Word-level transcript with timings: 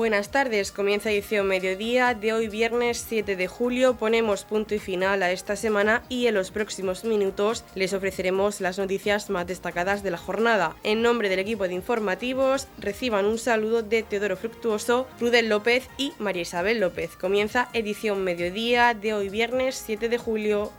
Buenas 0.00 0.30
tardes, 0.30 0.72
comienza 0.72 1.10
edición 1.10 1.46
mediodía 1.46 2.14
de 2.14 2.32
hoy 2.32 2.48
viernes 2.48 3.04
7 3.06 3.36
de 3.36 3.46
julio. 3.48 3.96
Ponemos 3.96 4.44
punto 4.46 4.74
y 4.74 4.78
final 4.78 5.22
a 5.22 5.30
esta 5.30 5.56
semana 5.56 6.04
y 6.08 6.26
en 6.26 6.36
los 6.36 6.50
próximos 6.50 7.04
minutos 7.04 7.64
les 7.74 7.92
ofreceremos 7.92 8.62
las 8.62 8.78
noticias 8.78 9.28
más 9.28 9.46
destacadas 9.46 10.02
de 10.02 10.10
la 10.10 10.16
jornada. 10.16 10.74
En 10.84 11.02
nombre 11.02 11.28
del 11.28 11.40
equipo 11.40 11.68
de 11.68 11.74
informativos, 11.74 12.66
reciban 12.78 13.26
un 13.26 13.36
saludo 13.36 13.82
de 13.82 14.02
Teodoro 14.02 14.38
Fructuoso, 14.38 15.06
Rudel 15.20 15.50
López 15.50 15.86
y 15.98 16.14
María 16.18 16.40
Isabel 16.40 16.80
López. 16.80 17.14
Comienza 17.16 17.68
edición 17.74 18.24
mediodía 18.24 18.94
de 18.94 19.12
hoy 19.12 19.28
viernes 19.28 19.82
7 19.84 20.08
de 20.08 20.16
julio. 20.16 20.72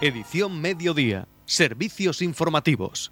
Edición 0.00 0.60
mediodía 0.60 1.26
Servicios 1.44 2.22
informativos. 2.22 3.10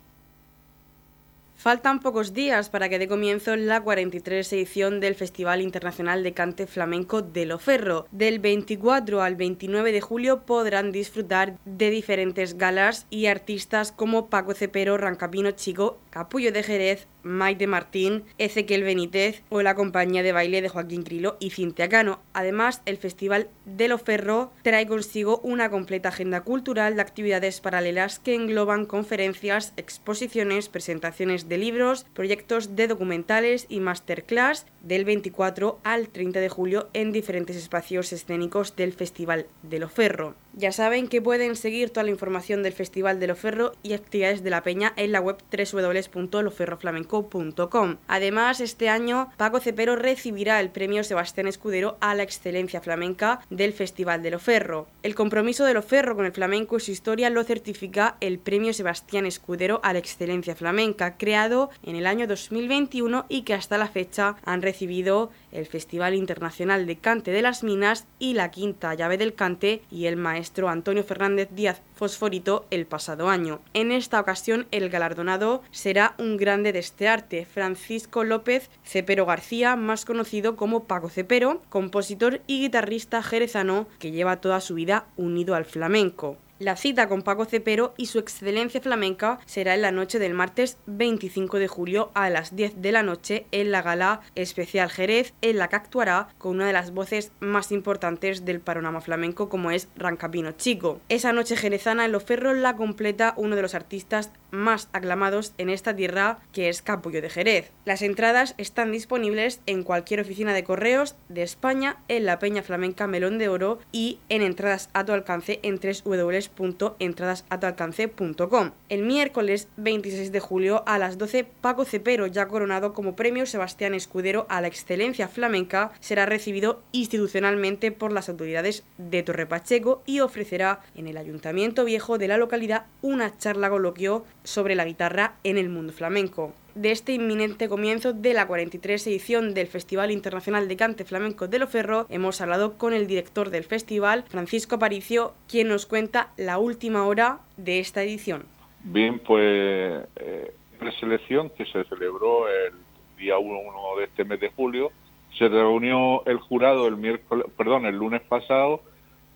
Faltan 1.56 1.98
pocos 1.98 2.32
días 2.32 2.70
para 2.70 2.88
que 2.88 3.00
dé 3.00 3.08
comienzo 3.08 3.56
la 3.56 3.80
43 3.80 4.52
edición 4.52 5.00
del 5.00 5.16
Festival 5.16 5.62
Internacional 5.62 6.22
de 6.22 6.32
Cante 6.32 6.68
Flamenco 6.68 7.22
de 7.22 7.44
Loferro. 7.44 8.06
Del 8.12 8.38
24 8.38 9.20
al 9.20 9.34
29 9.34 9.90
de 9.90 10.00
julio 10.00 10.42
podrán 10.42 10.92
disfrutar 10.92 11.58
de 11.64 11.90
diferentes 11.90 12.56
galas 12.56 13.08
y 13.10 13.26
artistas 13.26 13.90
como 13.90 14.28
Paco 14.28 14.54
Cepero, 14.54 14.96
Rancapino 14.96 15.50
Chico, 15.50 15.98
Capullo 16.10 16.52
de 16.52 16.62
Jerez, 16.62 17.08
Maite 17.26 17.66
Martín, 17.66 18.24
Ezequiel 18.38 18.84
Benítez 18.84 19.42
o 19.48 19.62
la 19.62 19.74
compañía 19.74 20.22
de 20.22 20.32
baile 20.32 20.62
de 20.62 20.68
Joaquín 20.68 21.02
Crilo 21.02 21.36
y 21.40 21.50
Cintia 21.50 21.88
Cano. 21.88 22.20
Además, 22.32 22.82
el 22.86 22.96
Festival 22.96 23.48
de 23.64 23.88
Loferro 23.88 24.52
trae 24.62 24.86
consigo 24.86 25.40
una 25.42 25.68
completa 25.68 26.10
agenda 26.10 26.42
cultural 26.42 26.94
de 26.94 27.02
actividades 27.02 27.60
paralelas 27.60 28.20
que 28.20 28.34
engloban 28.34 28.86
conferencias, 28.86 29.72
exposiciones, 29.76 30.68
presentaciones 30.68 31.48
de 31.48 31.58
libros, 31.58 32.06
proyectos 32.14 32.76
de 32.76 32.86
documentales 32.86 33.66
y 33.68 33.80
masterclass 33.80 34.66
del 34.82 35.04
24 35.04 35.80
al 35.82 36.08
30 36.08 36.38
de 36.40 36.48
julio 36.48 36.88
en 36.92 37.10
diferentes 37.10 37.56
espacios 37.56 38.12
escénicos 38.12 38.76
del 38.76 38.92
Festival 38.92 39.46
de 39.62 39.80
Loferro. 39.80 40.34
Ya 40.58 40.72
saben 40.72 41.08
que 41.08 41.20
pueden 41.20 41.54
seguir 41.54 41.90
toda 41.90 42.04
la 42.04 42.10
información 42.10 42.62
del 42.62 42.72
Festival 42.72 43.20
de 43.20 43.26
Loferro 43.26 43.74
y 43.82 43.92
actividades 43.92 44.42
de 44.42 44.48
la 44.48 44.62
Peña 44.62 44.94
en 44.96 45.12
la 45.12 45.20
web 45.20 45.36
www.loferroflamenco.com. 45.52 47.96
Además, 48.08 48.60
este 48.60 48.88
año 48.88 49.28
Paco 49.36 49.60
Cepero 49.60 49.96
recibirá 49.96 50.58
el 50.60 50.70
premio 50.70 51.04
Sebastián 51.04 51.46
Escudero 51.46 51.98
a 52.00 52.14
la 52.14 52.22
excelencia 52.22 52.80
flamenca 52.80 53.42
del 53.50 53.74
Festival 53.74 54.22
de 54.22 54.30
Loferro. 54.30 54.86
El 55.02 55.14
compromiso 55.14 55.66
de 55.66 55.74
Loferro 55.74 56.16
con 56.16 56.24
el 56.24 56.32
flamenco 56.32 56.78
y 56.78 56.80
su 56.80 56.90
historia 56.90 57.28
lo 57.28 57.44
certifica 57.44 58.16
el 58.20 58.38
premio 58.38 58.72
Sebastián 58.72 59.26
Escudero 59.26 59.80
a 59.82 59.92
la 59.92 59.98
excelencia 59.98 60.56
flamenca, 60.56 61.18
creado 61.18 61.68
en 61.82 61.96
el 61.96 62.06
año 62.06 62.26
2021 62.26 63.26
y 63.28 63.42
que 63.42 63.52
hasta 63.52 63.76
la 63.76 63.88
fecha 63.88 64.36
han 64.42 64.62
recibido 64.62 65.30
el 65.52 65.66
Festival 65.66 66.14
Internacional 66.14 66.86
de 66.86 66.96
Cante 66.96 67.30
de 67.30 67.42
las 67.42 67.62
Minas 67.62 68.06
y 68.18 68.32
la 68.32 68.50
Quinta 68.50 68.94
Llave 68.94 69.18
del 69.18 69.34
Cante 69.34 69.82
y 69.90 70.06
el 70.06 70.16
maestro 70.16 70.45
Antonio 70.68 71.04
Fernández 71.04 71.48
Díaz 71.52 71.82
Fosforito 71.94 72.66
el 72.70 72.86
pasado 72.86 73.28
año. 73.28 73.60
En 73.74 73.92
esta 73.92 74.20
ocasión 74.20 74.66
el 74.70 74.88
galardonado 74.88 75.62
será 75.70 76.14
un 76.18 76.36
grande 76.36 76.72
de 76.72 76.78
este 76.78 77.08
arte, 77.08 77.46
Francisco 77.46 78.24
López 78.24 78.70
Cepero 78.84 79.26
García, 79.26 79.76
más 79.76 80.04
conocido 80.04 80.56
como 80.56 80.84
Paco 80.84 81.08
Cepero, 81.08 81.62
compositor 81.68 82.40
y 82.46 82.60
guitarrista 82.60 83.22
jerezano 83.22 83.86
que 83.98 84.12
lleva 84.12 84.40
toda 84.40 84.60
su 84.60 84.74
vida 84.74 85.06
unido 85.16 85.54
al 85.54 85.64
flamenco. 85.64 86.36
La 86.58 86.74
cita 86.74 87.06
con 87.06 87.20
Paco 87.20 87.44
Cepero 87.44 87.92
y 87.98 88.06
su 88.06 88.18
excelencia 88.18 88.80
flamenca 88.80 89.38
será 89.44 89.74
en 89.74 89.82
la 89.82 89.90
noche 89.90 90.18
del 90.18 90.32
martes 90.32 90.78
25 90.86 91.58
de 91.58 91.68
julio 91.68 92.10
a 92.14 92.30
las 92.30 92.56
10 92.56 92.80
de 92.80 92.92
la 92.92 93.02
noche 93.02 93.44
en 93.52 93.70
la 93.70 93.82
gala 93.82 94.22
especial 94.36 94.88
Jerez, 94.88 95.34
en 95.42 95.58
la 95.58 95.68
que 95.68 95.76
actuará 95.76 96.28
con 96.38 96.54
una 96.54 96.66
de 96.66 96.72
las 96.72 96.92
voces 96.92 97.30
más 97.40 97.72
importantes 97.72 98.46
del 98.46 98.60
panorama 98.60 99.02
flamenco 99.02 99.50
como 99.50 99.70
es 99.70 99.88
Rancapino 99.96 100.52
Chico. 100.52 101.02
Esa 101.10 101.34
noche 101.34 101.56
jerezana 101.56 102.06
en 102.06 102.12
Loferro 102.12 102.54
la 102.54 102.74
completa 102.74 103.34
uno 103.36 103.54
de 103.54 103.60
los 103.60 103.74
artistas 103.74 104.30
más 104.56 104.88
aclamados 104.92 105.52
en 105.58 105.70
esta 105.70 105.94
tierra 105.94 106.40
que 106.52 106.68
es 106.68 106.82
Capullo 106.82 107.22
de 107.22 107.30
Jerez. 107.30 107.70
Las 107.84 108.02
entradas 108.02 108.56
están 108.58 108.90
disponibles 108.90 109.60
en 109.66 109.84
cualquier 109.84 110.20
oficina 110.20 110.54
de 110.54 110.64
correos 110.64 111.14
de 111.28 111.42
España, 111.42 111.98
en 112.08 112.26
la 112.26 112.38
Peña 112.38 112.62
Flamenca 112.62 113.06
Melón 113.06 113.38
de 113.38 113.48
Oro 113.48 113.78
y 113.92 114.18
en 114.28 114.42
entradas 114.42 114.90
a 114.92 115.04
tu 115.04 115.12
alcance 115.12 115.60
en 115.62 115.78
3 115.78 116.02
www.entradasatoalcance.com. 116.04 118.72
El 118.88 119.02
miércoles 119.02 119.68
26 119.76 120.32
de 120.32 120.40
julio 120.40 120.82
a 120.86 120.98
las 120.98 121.18
12, 121.18 121.44
Paco 121.60 121.84
Cepero, 121.84 122.26
ya 122.26 122.48
coronado 122.48 122.94
como 122.94 123.14
premio 123.16 123.44
Sebastián 123.46 123.94
Escudero 123.94 124.46
a 124.48 124.60
la 124.60 124.66
excelencia 124.68 125.28
flamenca, 125.28 125.92
será 126.00 126.26
recibido 126.26 126.82
institucionalmente 126.92 127.92
por 127.92 128.12
las 128.12 128.28
autoridades 128.28 128.84
de 128.98 129.22
Torre 129.22 129.46
Pacheco 129.46 130.02
y 130.06 130.20
ofrecerá 130.20 130.80
en 130.94 131.06
el 131.06 131.16
Ayuntamiento 131.16 131.84
Viejo 131.84 132.18
de 132.18 132.28
la 132.28 132.38
localidad 132.38 132.86
una 133.02 133.36
charla 133.36 133.70
coloquio 133.70 134.24
sobre 134.46 134.74
la 134.74 134.86
guitarra 134.86 135.34
en 135.44 135.58
el 135.58 135.68
mundo 135.68 135.92
flamenco 135.92 136.54
de 136.76 136.90
este 136.90 137.12
inminente 137.14 137.68
comienzo 137.68 138.12
de 138.12 138.34
la 138.34 138.46
43 138.46 139.06
edición 139.06 139.54
del 139.54 139.66
Festival 139.66 140.10
Internacional 140.10 140.68
de 140.68 140.76
Cante 140.76 141.04
Flamenco 141.04 141.48
de 141.48 141.58
Loferro, 141.58 142.06
hemos 142.10 142.40
hablado 142.42 142.76
con 142.76 142.92
el 142.92 143.06
director 143.06 143.48
del 143.48 143.64
festival, 143.64 144.24
Francisco 144.28 144.76
Aparicio, 144.76 145.32
quien 145.48 145.68
nos 145.68 145.86
cuenta 145.86 146.32
la 146.36 146.58
última 146.58 147.06
hora 147.06 147.40
de 147.56 147.80
esta 147.80 148.02
edición. 148.02 148.44
Bien, 148.84 149.18
pues 149.18 150.04
eh, 150.16 150.52
selección 151.00 151.50
que 151.50 151.64
se 151.64 151.82
celebró 151.84 152.46
el 152.48 152.74
día 153.18 153.38
1 153.38 153.58
de 153.98 154.04
este 154.04 154.24
mes 154.24 154.38
de 154.38 154.50
julio, 154.50 154.92
se 155.38 155.48
reunió 155.48 156.24
el 156.26 156.38
jurado 156.38 156.86
el 156.86 156.96
miércoles, 156.96 157.46
perdón, 157.56 157.86
el 157.86 157.96
lunes 157.96 158.20
pasado 158.22 158.82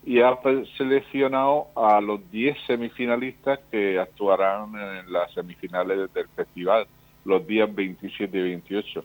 y 0.05 0.21
ha 0.21 0.38
seleccionado 0.77 1.69
a 1.77 2.00
los 2.00 2.31
10 2.31 2.56
semifinalistas 2.66 3.61
que 3.71 3.99
actuarán 3.99 4.75
en 4.75 5.12
las 5.12 5.33
semifinales 5.33 6.12
del 6.15 6.28
festival 6.28 6.87
los 7.25 7.47
días 7.47 7.72
27 7.75 8.37
y 8.37 8.43
28. 8.43 9.05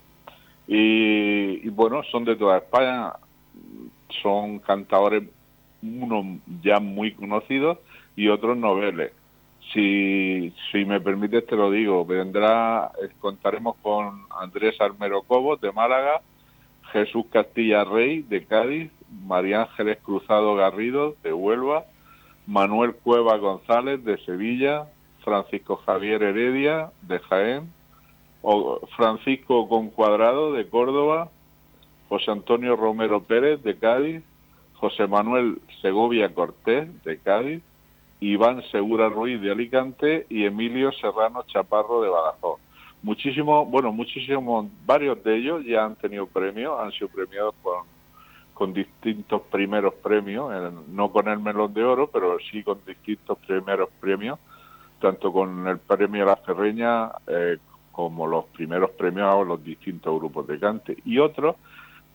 Y, 0.67 1.69
bueno, 1.69 2.01
son 2.11 2.25
de 2.25 2.35
toda 2.35 2.57
España, 2.57 3.13
son 4.21 4.59
cantadores, 4.59 5.23
unos 5.83 6.39
ya 6.63 6.79
muy 6.79 7.13
conocidos 7.13 7.77
y 8.15 8.29
otros 8.29 8.57
noveles. 8.57 9.11
Si, 9.73 10.53
si 10.71 10.85
me 10.85 11.01
permites 11.01 11.45
te 11.45 11.55
lo 11.55 11.69
digo, 11.69 12.05
vendrá, 12.05 12.91
eh, 13.03 13.09
contaremos 13.19 13.75
con 13.81 14.23
Andrés 14.39 14.79
Armero 14.79 15.23
Cobos 15.23 15.59
de 15.59 15.71
Málaga, 15.71 16.21
Jesús 16.91 17.25
Castilla 17.31 17.83
Rey 17.83 18.21
de 18.21 18.45
Cádiz, 18.45 18.91
María 19.23 19.63
Ángeles 19.63 19.97
Cruzado 20.03 20.55
Garrido 20.55 21.15
de 21.23 21.33
Huelva, 21.33 21.85
Manuel 22.47 22.95
Cueva 22.95 23.37
González 23.37 24.03
de 24.03 24.17
Sevilla, 24.25 24.87
Francisco 25.23 25.77
Javier 25.77 26.21
Heredia 26.21 26.91
de 27.01 27.19
Jaén, 27.19 27.73
Francisco 28.95 29.67
Concuadrado 29.67 30.53
de 30.53 30.69
Córdoba, 30.69 31.29
José 32.09 32.31
Antonio 32.31 32.75
Romero 32.75 33.23
Pérez 33.23 33.63
de 33.63 33.77
Cádiz, 33.77 34.23
José 34.75 35.07
Manuel 35.07 35.59
Segovia 35.81 36.33
Cortés 36.33 37.03
de 37.03 37.17
Cádiz, 37.17 37.63
Iván 38.19 38.61
Segura 38.71 39.09
Ruiz 39.09 39.41
de 39.41 39.51
Alicante 39.51 40.27
y 40.29 40.45
Emilio 40.45 40.91
Serrano 40.91 41.43
Chaparro 41.47 42.01
de 42.01 42.09
Badajoz. 42.09 42.59
Muchísimos, 43.01 43.69
bueno, 43.69 43.91
muchísimos, 43.91 44.67
varios 44.85 45.23
de 45.23 45.37
ellos 45.37 45.65
ya 45.65 45.85
han 45.85 45.95
tenido 45.95 46.27
premios, 46.27 46.79
han 46.79 46.91
sido 46.91 47.07
premiados 47.07 47.53
con, 47.61 47.83
con 48.55 48.73
distintos 48.73 49.41
primeros 49.51 49.93
premios, 49.95 50.49
no 50.87 51.11
con 51.11 51.27
el 51.27 51.39
Melón 51.39 51.73
de 51.73 51.83
Oro, 51.83 52.09
pero 52.11 52.37
sí 52.49 52.63
con 52.63 52.79
distintos 52.87 53.37
primeros 53.45 53.89
premios, 53.99 54.39
tanto 55.01 55.31
con 55.31 55.67
el 55.67 55.77
premio 55.77 56.25
La 56.25 56.37
Ferreña, 56.37 57.11
eh, 57.27 57.57
como 57.91 58.25
los 58.25 58.45
primeros 58.45 58.91
premios 58.91 59.45
los 59.45 59.63
distintos 59.63 60.17
grupos 60.17 60.47
de 60.47 60.57
cante 60.57 60.97
y 61.05 61.19
otros 61.19 61.57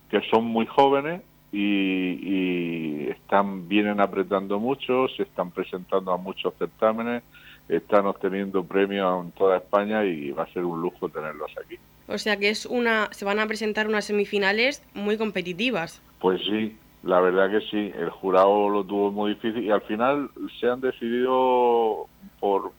que 0.09 0.21
son 0.29 0.45
muy 0.45 0.65
jóvenes 0.65 1.21
y, 1.51 3.09
están 3.09 3.67
vienen 3.67 3.99
apretando 3.99 4.59
mucho, 4.59 5.07
se 5.15 5.23
están 5.23 5.51
presentando 5.51 6.11
a 6.11 6.17
muchos 6.17 6.53
certámenes, 6.57 7.23
están 7.69 8.05
obteniendo 8.07 8.63
premios 8.63 9.25
en 9.25 9.31
toda 9.31 9.57
España 9.57 10.03
y 10.03 10.31
va 10.31 10.43
a 10.43 10.53
ser 10.53 10.65
un 10.65 10.81
lujo 10.81 11.07
tenerlos 11.07 11.51
aquí. 11.63 11.77
O 12.07 12.17
sea 12.17 12.37
que 12.37 12.49
es 12.49 12.65
una, 12.65 13.09
se 13.11 13.25
van 13.25 13.39
a 13.39 13.47
presentar 13.47 13.87
unas 13.87 14.05
semifinales 14.05 14.83
muy 14.93 15.17
competitivas. 15.17 16.01
Pues 16.21 16.39
sí, 16.43 16.77
la 17.03 17.19
verdad 17.19 17.49
que 17.49 17.61
sí. 17.67 17.91
El 17.95 18.11
jurado 18.11 18.69
lo 18.69 18.83
tuvo 18.83 19.11
muy 19.11 19.31
difícil 19.33 19.63
y 19.63 19.71
al 19.71 19.81
final 19.81 20.29
se 20.59 20.69
han 20.69 20.79
decidido 20.79 22.07
por 22.39 22.71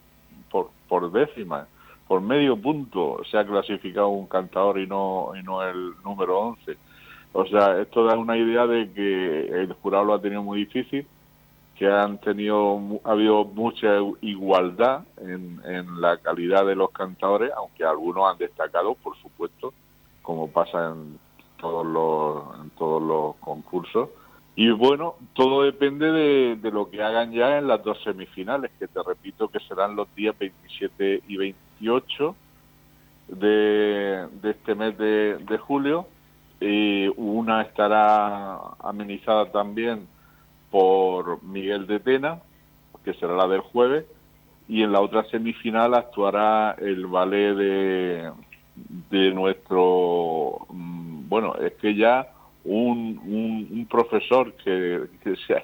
por, 0.88 1.10
décimas 1.10 1.66
por 2.06 2.20
medio 2.20 2.60
punto 2.60 3.22
se 3.30 3.38
ha 3.38 3.46
clasificado 3.46 4.08
un 4.08 4.26
cantador 4.26 4.78
y 4.78 4.86
no, 4.86 5.32
y 5.34 5.42
no 5.42 5.62
el 5.62 5.94
número 6.04 6.38
11. 6.40 6.76
O 7.32 7.46
sea, 7.46 7.80
esto 7.80 8.04
da 8.04 8.18
una 8.18 8.36
idea 8.36 8.66
de 8.66 8.92
que 8.92 9.46
el 9.46 9.72
jurado 9.72 10.04
lo 10.04 10.14
ha 10.14 10.20
tenido 10.20 10.42
muy 10.42 10.66
difícil, 10.66 11.06
que 11.78 11.86
han 11.86 12.18
tenido, 12.18 12.78
ha 13.04 13.12
habido 13.12 13.46
mucha 13.46 13.96
igualdad 14.20 15.04
en, 15.22 15.62
en 15.64 16.02
la 16.02 16.18
calidad 16.18 16.66
de 16.66 16.74
los 16.74 16.90
cantadores, 16.90 17.50
aunque 17.56 17.84
algunos 17.84 18.30
han 18.30 18.36
destacado, 18.36 18.94
por 18.96 19.16
supuesto, 19.16 19.72
como 20.20 20.48
pasa 20.48 20.90
en 20.90 21.18
todos 21.62 21.86
los, 21.86 22.74
todos 22.76 23.00
los 23.02 23.36
concursos. 23.36 24.10
Y 24.54 24.70
bueno, 24.70 25.14
todo 25.32 25.62
depende 25.62 26.12
de, 26.12 26.70
lo 26.70 26.90
que 26.90 27.02
hagan 27.02 27.32
ya 27.32 27.56
en 27.56 27.68
las 27.68 27.82
dos 27.82 28.02
semifinales, 28.02 28.70
que 28.78 28.88
te 28.88 29.00
repito 29.02 29.48
que 29.48 29.60
serán 29.60 29.96
los 29.96 30.14
días 30.14 30.38
27 30.38 31.22
y 31.26 31.36
28 31.38 32.36
de, 33.28 34.26
de 34.42 34.50
este 34.50 34.74
mes 34.74 34.98
de, 34.98 35.38
de 35.38 35.58
julio. 35.58 36.06
Y 36.60 37.08
una 37.16 37.62
estará 37.62 38.58
amenizada 38.80 39.50
también 39.50 40.06
por 40.70 41.42
Miguel 41.42 41.86
de 41.86 42.00
Tena, 42.00 42.40
que 43.04 43.14
será 43.14 43.34
la 43.34 43.48
del 43.48 43.60
jueves, 43.60 44.04
y 44.68 44.82
en 44.82 44.92
la 44.92 45.00
otra 45.00 45.24
semifinal 45.24 45.94
actuará 45.94 46.76
el 46.78 47.06
ballet 47.06 47.54
de, 47.54 48.30
de 49.10 49.30
nuestro, 49.32 50.41
bueno, 51.32 51.54
es 51.54 51.72
que 51.80 51.94
ya 51.94 52.28
un, 52.62 53.18
un, 53.70 53.86
profesor 53.86 54.52
que, 54.52 55.06
que 55.24 55.34
se 55.46 55.56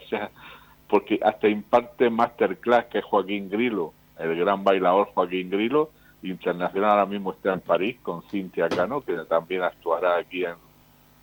porque 0.88 1.20
hasta 1.22 1.46
imparte 1.46 2.08
masterclass, 2.08 2.86
que 2.86 3.00
es 3.00 3.04
Joaquín 3.04 3.50
Grilo, 3.50 3.92
el 4.18 4.34
gran 4.34 4.64
bailador 4.64 5.08
Joaquín 5.12 5.50
Grilo, 5.50 5.90
internacional 6.22 6.92
ahora 6.92 7.04
mismo 7.04 7.32
está 7.32 7.52
en 7.52 7.60
París 7.60 7.98
con 8.02 8.22
Cintia 8.30 8.70
Cano, 8.70 9.02
que 9.02 9.12
también 9.28 9.60
actuará 9.60 10.16
aquí 10.16 10.42
en, 10.42 10.54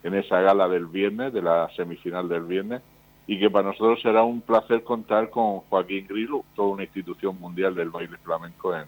en 0.03 0.13
esa 0.13 0.39
gala 0.41 0.67
del 0.67 0.85
viernes, 0.85 1.33
de 1.33 1.41
la 1.41 1.67
semifinal 1.75 2.29
del 2.29 2.43
viernes, 2.43 2.83
y 3.25 3.39
que 3.39 3.49
para 3.49 3.69
nosotros 3.69 3.99
será 4.03 4.21
un 4.21 4.41
placer 4.41 4.83
contar 4.83 5.31
con 5.31 5.61
Joaquín 5.61 6.05
Grilo, 6.07 6.45
toda 6.55 6.67
una 6.67 6.83
institución 6.83 7.39
mundial 7.39 7.73
del 7.73 7.89
baile 7.89 8.17
flamenco 8.17 8.75
en, 8.75 8.85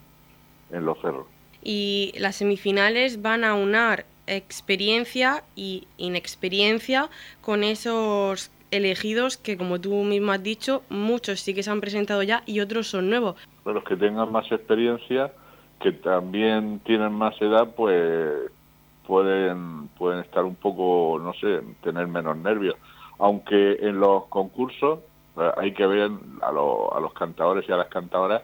en 0.70 0.86
Los 0.86 1.02
Cerros. 1.02 1.26
Y 1.64 2.14
las 2.20 2.36
semifinales 2.36 3.24
van 3.24 3.44
a 3.44 3.56
unar 3.56 4.06
experiencia 4.28 5.44
y 5.56 5.88
inexperiencia 5.98 7.10
con 7.42 7.64
esos 7.64 8.52
elegidos 8.72 9.38
que, 9.38 9.58
como 9.58 9.80
tú 9.80 9.94
mismo 10.04 10.32
has 10.32 10.44
dicho, 10.44 10.84
muchos 10.90 11.40
sí 11.40 11.54
que 11.54 11.64
se 11.64 11.72
han 11.72 11.82
presentado 11.82 12.22
ya 12.24 12.44
y 12.46 12.60
otros 12.60 12.88
son 12.88 13.10
nuevos. 13.10 13.36
Los 13.66 13.84
que 13.84 13.96
tengan 13.96 14.32
más 14.32 14.52
experiencia, 14.52 15.32
que 15.82 15.92
también 15.92 16.80
tienen 16.86 17.14
más 17.14 17.42
edad, 17.42 17.74
pues 17.76 18.52
pueden, 19.06 19.88
pueden 19.98 20.20
estar 20.20 20.44
un 20.44 20.56
poco, 20.56 21.20
no 21.20 21.34
sé, 21.34 21.62
tener 21.82 22.08
menos 22.08 22.38
nervios 22.38 22.76
aunque 23.20 23.78
en 23.82 24.00
los 24.00 24.26
concursos 24.26 25.00
eh, 25.38 25.52
hay 25.58 25.74
que 25.74 25.86
ver 25.86 26.12
a, 26.42 26.50
a, 26.50 26.52
los 26.52 27.14
cantadores 27.14 27.68
y 27.68 27.72
a 27.72 27.78
las 27.78 27.88
cantadoras, 27.88 28.44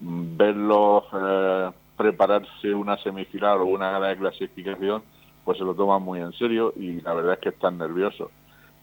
mm, 0.00 0.36
verlos 0.36 1.04
eh, 1.12 1.70
prepararse 2.06 2.72
una 2.72 2.96
semifinal 2.98 3.58
o 3.60 3.64
una 3.64 3.90
gala 3.90 4.08
de 4.08 4.16
clasificación, 4.16 5.02
pues 5.44 5.58
se 5.58 5.64
lo 5.64 5.74
toman 5.74 6.02
muy 6.02 6.20
en 6.20 6.32
serio 6.34 6.72
y 6.76 7.00
la 7.00 7.14
verdad 7.14 7.34
es 7.34 7.40
que 7.40 7.48
están 7.48 7.78
nerviosos. 7.78 8.30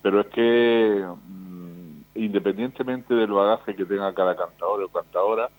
Pero 0.02 0.20
es 0.20 0.28
que 0.28 1.06
mm, 1.06 2.02
independientemente 2.16 3.14
del 3.14 3.31
bagaje 3.31 3.75
que 3.75 3.86
tenga 3.86 4.14
cada 4.14 4.36
cantador 4.36 4.84
o 4.84 4.90
cantadora, 4.90 5.50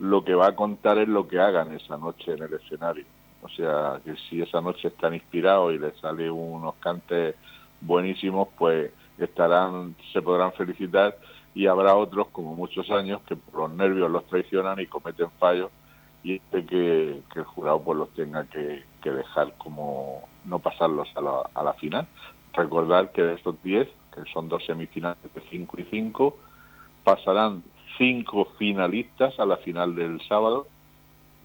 lo 0.00 0.24
que 0.24 0.34
va 0.34 0.48
a 0.48 0.56
contar 0.56 0.98
es 0.98 1.08
lo 1.08 1.28
que 1.28 1.38
hagan 1.38 1.72
esa 1.72 1.96
noche 1.96 2.32
en 2.32 2.42
el 2.42 2.52
escenario. 2.54 3.04
O 3.42 3.48
sea, 3.48 4.00
que 4.04 4.16
si 4.28 4.42
esa 4.42 4.60
noche 4.60 4.88
están 4.88 5.14
inspirados 5.14 5.72
y 5.72 5.78
les 5.78 5.96
sale 6.00 6.28
unos 6.28 6.74
cantes 6.76 7.36
buenísimos, 7.80 8.48
pues 8.58 8.90
estarán, 9.18 9.94
se 10.12 10.20
podrán 10.20 10.52
felicitar 10.54 11.16
y 11.54 11.68
habrá 11.68 11.94
otros, 11.94 12.26
como 12.32 12.56
muchos 12.56 12.90
años, 12.90 13.20
que 13.28 13.36
por 13.36 13.60
los 13.60 13.70
nervios 13.72 14.10
los 14.10 14.26
traicionan 14.26 14.80
y 14.80 14.86
cometen 14.86 15.30
fallos 15.38 15.70
y 16.24 16.36
este 16.36 16.64
que, 16.66 17.22
el 17.36 17.44
jurado 17.44 17.82
pues 17.82 17.98
los 17.98 18.10
tenga 18.14 18.44
que, 18.46 18.82
dejar 19.04 19.52
como 19.58 20.26
no 20.46 20.58
pasarlos 20.58 21.08
a 21.14 21.20
la, 21.20 21.42
a 21.54 21.62
la 21.62 21.74
final. 21.74 22.08
Recordar 22.54 23.12
que 23.12 23.22
de 23.22 23.34
estos 23.34 23.62
10, 23.62 23.86
que 24.14 24.32
son 24.32 24.48
dos 24.48 24.64
semifinales 24.64 25.18
de 25.34 25.42
5 25.50 25.76
y 25.80 25.84
5, 25.90 26.36
pasarán 27.04 27.62
cinco 27.98 28.48
finalistas 28.58 29.38
a 29.38 29.44
la 29.44 29.58
final 29.58 29.94
del 29.94 30.20
sábado 30.26 30.66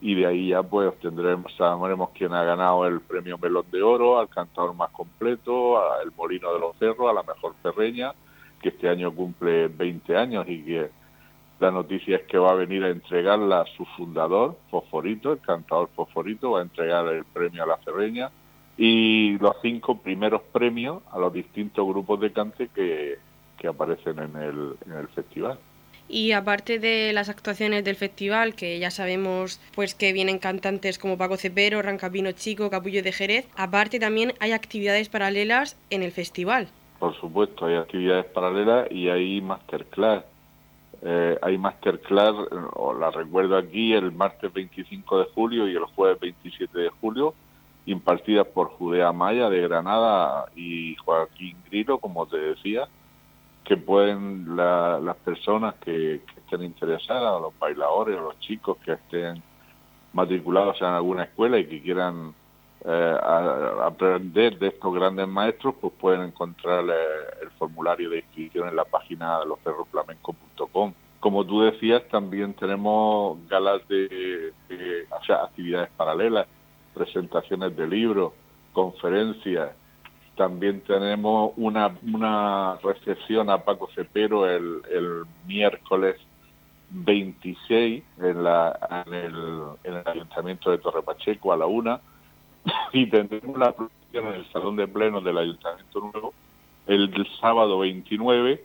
y 0.02 0.16
de 0.16 0.26
ahí 0.26 0.48
ya 0.50 0.64
pues 0.64 0.98
tendremos, 1.00 1.54
sabremos 1.56 2.12
quién 2.12 2.34
ha 2.34 2.44
ganado 2.44 2.88
el 2.88 3.02
premio 3.02 3.38
Melón 3.38 3.66
de 3.72 3.82
Oro, 3.82 4.20
al 4.20 4.30
cantador 4.30 4.74
más 4.74 4.92
completo, 4.92 5.78
al 5.78 6.12
Molino 6.16 6.54
de 6.54 6.60
los 6.60 6.78
Cerros, 6.78 7.10
a 7.10 7.14
la 7.14 7.24
mejor 7.24 7.54
ferreña, 7.62 8.14
que 8.62 8.70
este 8.70 8.88
año 8.88 9.14
cumple 9.14 9.68
20 9.68 10.16
años 10.16 10.46
y 10.48 10.64
que 10.64 10.90
la 11.60 11.72
noticia 11.72 12.18
es 12.18 12.24
que 12.24 12.38
va 12.38 12.52
a 12.52 12.56
venir 12.56 12.84
a 12.84 12.90
entregarla 12.90 13.62
a 13.62 13.66
su 13.78 13.86
fundador, 13.98 14.58
Fosforito, 14.72 15.34
el 15.34 15.40
cantador 15.40 15.90
Fosforito, 15.96 16.52
va 16.52 16.60
a 16.60 16.64
entregar 16.64 17.08
el 17.08 17.26
premio 17.26 17.64
a 17.64 17.68
la 17.68 17.78
ferreña 17.78 18.32
y 18.78 19.38
los 19.40 19.56
cinco 19.62 20.00
primeros 20.00 20.42
premios 20.54 21.04
a 21.12 21.20
los 21.20 21.34
distintos 21.34 21.86
grupos 21.86 22.22
de 22.22 22.32
cante 22.32 22.70
que, 22.74 23.18
que 23.58 23.68
aparecen 23.68 24.20
en 24.20 24.36
el, 24.38 24.76
en 24.86 24.94
el 24.94 25.08
festival. 25.10 25.60
Y 26.08 26.32
aparte 26.32 26.80
de 26.80 27.14
las 27.14 27.30
actuaciones 27.30 27.84
del 27.84 27.96
festival, 27.96 28.56
que 28.56 28.80
ya 28.80 28.90
sabemos 28.90 29.62
pues 29.76 29.94
que 29.94 30.12
vienen 30.12 30.40
cantantes 30.40 30.98
como 30.98 31.18
Paco 31.18 31.38
Cepero, 31.38 31.84
Rancapino 31.84 32.32
Chico, 32.32 32.72
Capullo 32.72 33.04
de 33.04 33.12
Jerez, 33.12 33.48
aparte 33.56 34.00
también 34.00 34.34
hay 34.40 34.54
actividades 34.54 35.08
paralelas 35.08 35.78
en 35.92 36.02
el 36.02 36.12
festival. 36.12 36.70
Por 36.98 37.16
supuesto, 37.20 37.68
hay 37.68 37.76
actividades 37.76 38.26
paralelas 38.26 38.92
y 38.92 39.10
hay 39.10 39.40
masterclass. 39.42 40.24
Eh, 41.02 41.38
hay 41.42 41.58
masterclass, 41.58 42.36
o 42.74 42.94
la 42.94 43.10
recuerdo 43.12 43.58
aquí, 43.58 43.94
el 43.94 44.12
martes 44.12 44.52
25 44.52 45.20
de 45.20 45.26
julio 45.34 45.68
y 45.68 45.76
el 45.76 45.86
jueves 45.86 46.20
27 46.20 46.78
de 46.78 46.90
julio, 46.90 47.34
impartidas 47.86 48.48
por 48.48 48.70
Judea 48.72 49.12
Maya 49.14 49.50
de 49.50 49.62
Granada 49.62 50.46
y 50.56 50.96
Joaquín 50.98 51.58
Grilo, 51.70 52.00
como 52.00 52.28
te 52.28 52.38
decía, 52.38 52.88
que 53.64 53.78
pueden 53.78 54.56
las 54.56 55.16
personas 55.18 55.76
que, 55.76 56.16
estén 56.16 56.64
interesadas, 56.64 57.40
los 57.40 57.58
bailadores, 57.58 58.20
los 58.20 58.38
chicos 58.40 58.78
que 58.84 58.94
estén 58.94 59.42
matriculados 60.12 60.82
en 60.82 60.88
alguna 60.88 61.24
escuela 61.24 61.60
y 61.60 61.68
que 61.68 61.82
quieran 61.82 62.34
eh, 62.84 63.18
aprender 63.84 64.58
de 64.58 64.68
estos 64.70 64.94
grandes 64.94 65.28
maestros, 65.28 65.76
pues 65.80 65.94
pueden 66.00 66.22
encontrar 66.22 66.84
eh, 66.90 67.44
el 67.44 67.52
formulario 67.52 68.10
de 68.10 68.18
inscripción 68.18 68.68
en 68.70 68.76
la 68.76 68.86
página 68.86 69.40
de 69.40 69.46
Como 70.72 71.46
tú 71.46 71.62
decías, 71.62 72.04
también 72.10 72.54
tenemos 72.54 73.38
galas 73.50 73.86
de, 73.88 74.54
o 75.10 75.24
sea, 75.26 75.44
actividades 75.44 75.90
paralelas, 75.98 76.48
presentaciones 76.94 77.76
de 77.76 77.88
libros, 77.88 78.34
conferencias, 78.74 79.72
también 80.40 80.80
tenemos 80.82 81.52
una, 81.58 81.94
una 82.14 82.78
recepción 82.82 83.50
a 83.50 83.58
Paco 83.58 83.90
Cepero 83.94 84.50
el, 84.50 84.82
el 84.90 85.24
miércoles 85.46 86.16
26 86.92 88.04
en, 88.20 88.44
la, 88.46 89.04
en, 89.06 89.14
el, 89.14 89.36
en 89.84 89.96
el 89.96 90.04
Ayuntamiento 90.06 90.72
de 90.72 90.78
Torre 90.78 91.02
Pacheco 91.04 91.52
a 91.52 91.58
la 91.58 91.66
una. 91.66 92.00
Y 92.94 93.08
tendremos 93.08 93.58
la 93.58 93.74
proyección 93.74 94.28
en 94.28 94.34
el 94.36 94.52
Salón 94.54 94.78
de 94.78 94.88
Pleno 94.88 95.20
del 95.20 95.38
Ayuntamiento 95.38 96.00
Nuevo 96.00 96.34
el, 96.88 97.28
sábado 97.42 97.80
29 97.80 98.64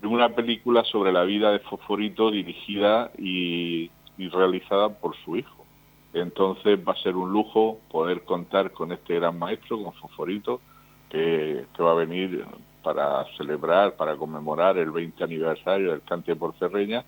de 0.00 0.06
una 0.06 0.30
película 0.30 0.82
sobre 0.84 1.12
la 1.12 1.24
vida 1.24 1.52
de 1.52 1.58
Fosforito 1.58 2.30
dirigida 2.30 3.10
y, 3.18 3.90
y 4.16 4.28
realizada 4.28 4.88
por 4.88 5.14
su 5.24 5.36
hijo. 5.36 5.66
Entonces 6.12 6.78
va 6.86 6.92
a 6.92 7.02
ser 7.02 7.16
un 7.16 7.32
lujo 7.32 7.78
poder 7.90 8.22
contar 8.24 8.72
con 8.72 8.92
este 8.92 9.14
gran 9.16 9.38
maestro, 9.38 9.82
con 9.82 9.92
Fosforito, 9.92 10.60
que, 11.10 11.66
va 11.78 11.92
a 11.92 11.94
venir 11.94 12.44
para 12.82 13.24
celebrar, 13.36 13.96
para 13.96 14.16
conmemorar 14.16 14.78
el 14.78 14.90
20 14.90 15.22
aniversario 15.22 15.90
del 15.90 16.02
cante 16.02 16.34
por 16.34 16.54
Cerreña, 16.58 17.04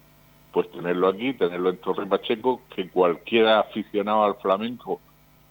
pues 0.53 0.71
tenerlo 0.71 1.09
aquí, 1.09 1.33
tenerlo 1.35 1.71
en 1.71 1.79
Torre 1.79 2.07
Pacheco, 2.07 2.61
que 2.75 2.89
cualquiera 2.91 3.61
aficionado 3.61 4.25
al 4.25 4.37
flamenco 4.37 5.01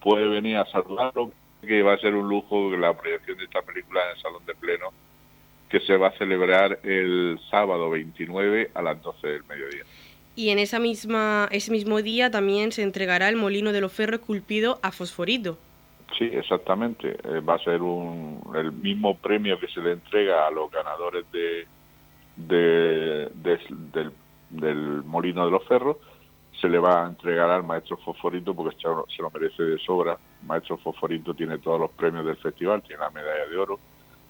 puede 0.02 0.28
venir 0.28 0.58
a 0.58 0.66
saludarlo, 0.66 1.32
que 1.62 1.82
va 1.82 1.94
a 1.94 1.98
ser 1.98 2.16
un 2.16 2.28
lujo 2.28 2.72
la 2.72 2.96
proyección 2.96 3.38
de 3.38 3.46
esta 3.46 3.62
película 3.62 4.02
en 4.04 4.16
el 4.16 4.22
Salón 4.22 4.46
de 4.46 4.56
Pleno, 4.56 4.90
que 5.72 5.80
se 5.80 5.96
va 5.96 6.10
a 6.10 6.18
celebrar 6.18 6.80
el 6.84 7.40
sábado 7.50 7.90
29 7.90 8.72
a 8.74 8.82
las 8.82 9.02
12 9.02 9.26
del 9.26 9.44
mediodía. 9.46 9.84
Y 10.36 10.50
en 10.50 10.60
esa 10.60 10.80
misma, 10.80 11.48
ese 11.52 11.72
mismo 11.72 12.02
día 12.02 12.30
también 12.30 12.72
se 12.74 12.84
entregará 12.84 13.30
el 13.30 13.38
molino 13.38 13.72
de 13.72 13.80
los 13.80 13.94
ferros 13.94 14.20
esculpido 14.20 14.80
a 14.82 14.92
Fosforito. 14.92 15.58
Sí, 16.18 16.26
exactamente. 16.26 17.18
Eh, 17.24 17.40
va 17.40 17.56
a 17.56 17.60
ser 17.60 17.82
un, 17.82 18.42
el 18.56 18.72
mismo 18.74 19.18
premio 19.18 19.58
que 19.60 19.68
se 19.68 19.80
le 19.82 19.94
entrega 19.94 20.46
a 20.46 20.52
los 20.52 20.70
ganadores 20.70 21.26
de, 21.32 21.66
del, 22.36 23.32
del, 24.50 25.04
Molino 25.06 25.46
de 25.46 25.52
los 25.52 25.66
Ferros, 25.68 25.98
se 26.60 26.68
le 26.68 26.80
va 26.80 27.06
a 27.06 27.08
entregar 27.08 27.50
al 27.50 27.64
maestro 27.64 27.98
Fosforito 27.98 28.54
porque 28.54 28.76
se 28.78 29.22
lo 29.22 29.32
merece 29.32 29.64
de 29.64 29.80
sobra. 29.80 30.18
El 30.42 30.48
maestro 30.48 30.78
Fosforito 30.78 31.34
tiene 31.34 31.58
todos 31.60 31.80
los 31.80 31.92
premios 31.92 32.26
del 32.26 32.36
festival, 32.38 32.84
tiene 32.84 33.02
la 33.02 33.10
medalla 33.10 33.48
de 33.50 33.58
oro, 33.58 33.80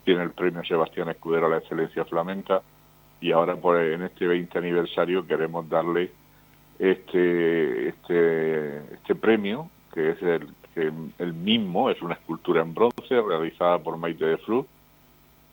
tiene 0.03 0.23
el 0.23 0.31
premio 0.31 0.63
Sebastián 0.63 1.09
Escudero 1.09 1.47
a 1.47 1.49
la 1.49 1.57
excelencia 1.57 2.05
flamenca 2.05 2.61
y 3.19 3.31
ahora 3.31 3.55
por 3.55 3.79
en 3.79 4.01
este 4.03 4.27
20 4.27 4.57
aniversario 4.57 5.25
queremos 5.25 5.69
darle 5.69 6.11
este 6.79 7.89
este 7.89 8.77
este 8.93 9.15
premio 9.15 9.69
que 9.93 10.11
es 10.11 10.21
el 10.21 10.47
el 11.19 11.33
mismo 11.33 11.89
es 11.89 12.01
una 12.01 12.15
escultura 12.15 12.61
en 12.61 12.73
bronce 12.73 13.21
realizada 13.21 13.79
por 13.79 13.97
Maite 13.97 14.25
de 14.25 14.37
Fru 14.37 14.65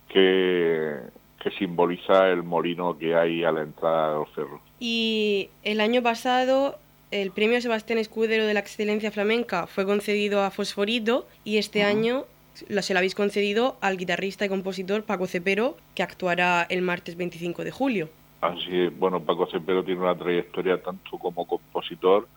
que 0.07 0.97
que 1.41 1.51
simboliza 1.51 2.27
el 2.29 2.43
molino 2.43 2.97
que 2.97 3.15
hay 3.15 3.43
a 3.43 3.51
la 3.51 3.61
entrada 3.61 4.11
de 4.11 4.19
los 4.19 4.33
cerros. 4.33 4.61
Y 4.79 5.49
el 5.63 5.79
año 5.79 6.03
pasado 6.03 6.77
el 7.11 7.31
premio 7.31 7.59
Sebastián 7.61 7.97
Escudero 7.97 8.45
de 8.45 8.53
la 8.53 8.59
Excelencia 8.59 9.11
Flamenca 9.11 9.67
fue 9.67 9.85
concedido 9.85 10.43
a 10.43 10.51
Fosforito 10.51 11.27
y 11.43 11.57
este 11.57 11.83
año 11.83 12.25
se 12.53 12.93
lo 12.93 12.99
habéis 12.99 13.15
concedido 13.15 13.77
al 13.81 13.97
guitarrista 13.97 14.45
y 14.45 14.49
compositor 14.49 15.03
Paco 15.03 15.27
Cepero, 15.27 15.77
que 15.95 16.03
actuará 16.03 16.65
el 16.69 16.81
martes 16.81 17.15
25 17.15 17.63
de 17.63 17.71
julio. 17.71 18.09
Así 18.41 18.85
es, 18.85 18.97
bueno, 18.97 19.21
Paco 19.21 19.47
Cepero 19.47 19.83
tiene 19.83 20.01
una 20.01 20.15
trayectoria 20.15 20.81
tanto 20.81 21.17
como 21.17 21.45
compositor 21.45 22.27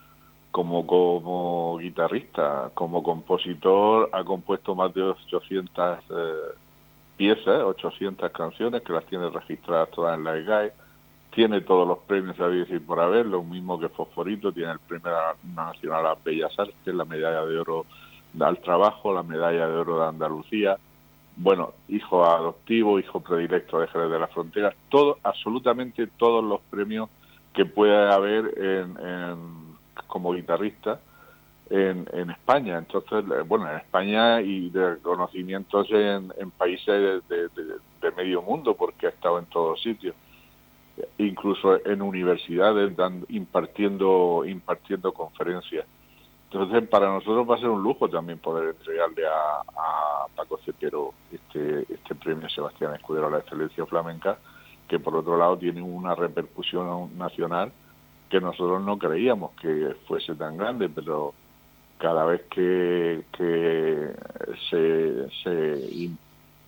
como 0.50 0.86
como 0.86 1.78
guitarrista. 1.78 2.70
Como 2.74 3.02
compositor 3.02 4.10
ha 4.12 4.22
compuesto 4.22 4.74
más 4.74 4.92
de 4.92 5.02
800 5.02 5.98
eh, 5.98 6.32
piezas, 7.16 7.62
800 7.62 8.30
canciones 8.32 8.82
que 8.82 8.92
las 8.92 9.04
tiene 9.06 9.30
registradas 9.30 9.90
todas 9.90 10.16
en 10.18 10.24
la 10.24 10.36
EGAE 10.36 10.72
tiene 11.34 11.62
todos 11.62 11.88
los 11.88 11.98
premios 12.00 12.38
a 12.40 12.48
decir 12.48 12.84
por 12.84 13.00
haber, 13.00 13.26
lo 13.26 13.42
mismo 13.42 13.80
que 13.80 13.88
Fosforito, 13.88 14.52
tiene 14.52 14.72
el 14.72 14.78
premio 14.78 15.10
nacional 15.54 16.06
a 16.06 16.16
Bellas 16.22 16.52
Artes, 16.58 16.94
la 16.94 17.04
medalla 17.04 17.44
de 17.46 17.58
oro 17.58 17.86
al 18.40 18.58
trabajo, 18.58 19.12
la 19.12 19.22
medalla 19.22 19.66
de 19.66 19.74
oro 19.74 20.00
de 20.00 20.08
Andalucía, 20.08 20.78
bueno, 21.36 21.72
hijo 21.88 22.24
adoptivo, 22.24 22.98
hijo 22.98 23.20
predilecto 23.20 23.78
de 23.78 23.88
Jerez 23.88 24.10
de 24.10 24.18
la 24.18 24.26
Frontera, 24.28 24.74
todo, 24.88 25.18
absolutamente 25.22 26.06
todos 26.06 26.44
los 26.44 26.60
premios 26.70 27.08
que 27.54 27.64
pueda 27.64 28.14
haber 28.14 28.52
en, 28.58 28.94
como 30.06 30.32
guitarrista 30.32 31.00
en, 31.70 32.06
en, 32.12 32.30
España. 32.30 32.78
Entonces, 32.78 33.24
bueno, 33.46 33.70
en 33.70 33.78
España 33.78 34.40
y 34.40 34.70
de 34.70 34.94
reconocimientos 34.94 35.86
en, 35.90 36.50
países 36.56 37.22
de, 37.28 37.48
de 37.48 38.10
medio 38.16 38.42
mundo, 38.42 38.74
porque 38.74 39.06
ha 39.06 39.10
estado 39.10 39.38
en 39.38 39.46
todos 39.46 39.82
sitios 39.82 40.14
incluso 41.18 41.84
en 41.86 42.02
universidades 42.02 42.94
dan, 42.96 43.24
impartiendo 43.28 44.44
impartiendo 44.46 45.12
conferencias. 45.12 45.86
Entonces, 46.52 46.86
para 46.86 47.06
nosotros 47.06 47.48
va 47.48 47.54
a 47.54 47.58
ser 47.58 47.70
un 47.70 47.82
lujo 47.82 48.10
también 48.10 48.38
poder 48.38 48.74
entregarle 48.76 49.22
a, 49.26 50.26
Paco 50.36 50.58
Cepero 50.64 51.12
este, 51.30 51.86
este 51.92 52.14
premio 52.14 52.48
Sebastián 52.48 52.94
Escudero 52.94 53.26
a 53.26 53.30
la 53.30 53.38
excelencia 53.38 53.86
flamenca, 53.86 54.38
que 54.88 54.98
por 54.98 55.16
otro 55.16 55.36
lado 55.36 55.56
tiene 55.56 55.82
una 55.82 56.14
repercusión 56.14 57.16
nacional 57.16 57.72
que 58.28 58.40
nosotros 58.40 58.82
no 58.82 58.98
creíamos 58.98 59.52
que 59.60 59.94
fuese 60.06 60.34
tan 60.34 60.56
grande, 60.56 60.88
pero 60.88 61.34
cada 61.98 62.24
vez 62.24 62.42
que, 62.50 63.22
se, 64.70 65.30
se 65.42 66.10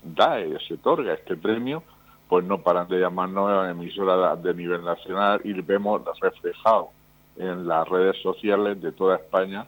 da, 0.03 0.37
se 0.67 0.75
otorga 0.75 1.15
este 1.15 1.37
premio, 1.37 1.83
pues 2.29 2.45
no 2.45 2.59
paran 2.59 2.89
de 2.89 3.01
llamarnos 3.01 3.69
emisoras 3.69 4.43
de 4.43 4.55
nivel 4.55 4.85
nacional 4.85 5.41
y 5.45 5.53
vemos 5.61 6.03
reflejado 6.21 6.91
en 7.37 7.67
las 7.67 7.89
redes 7.89 8.17
sociales 8.23 8.81
de 8.81 8.93
toda 8.93 9.17
España 9.17 9.67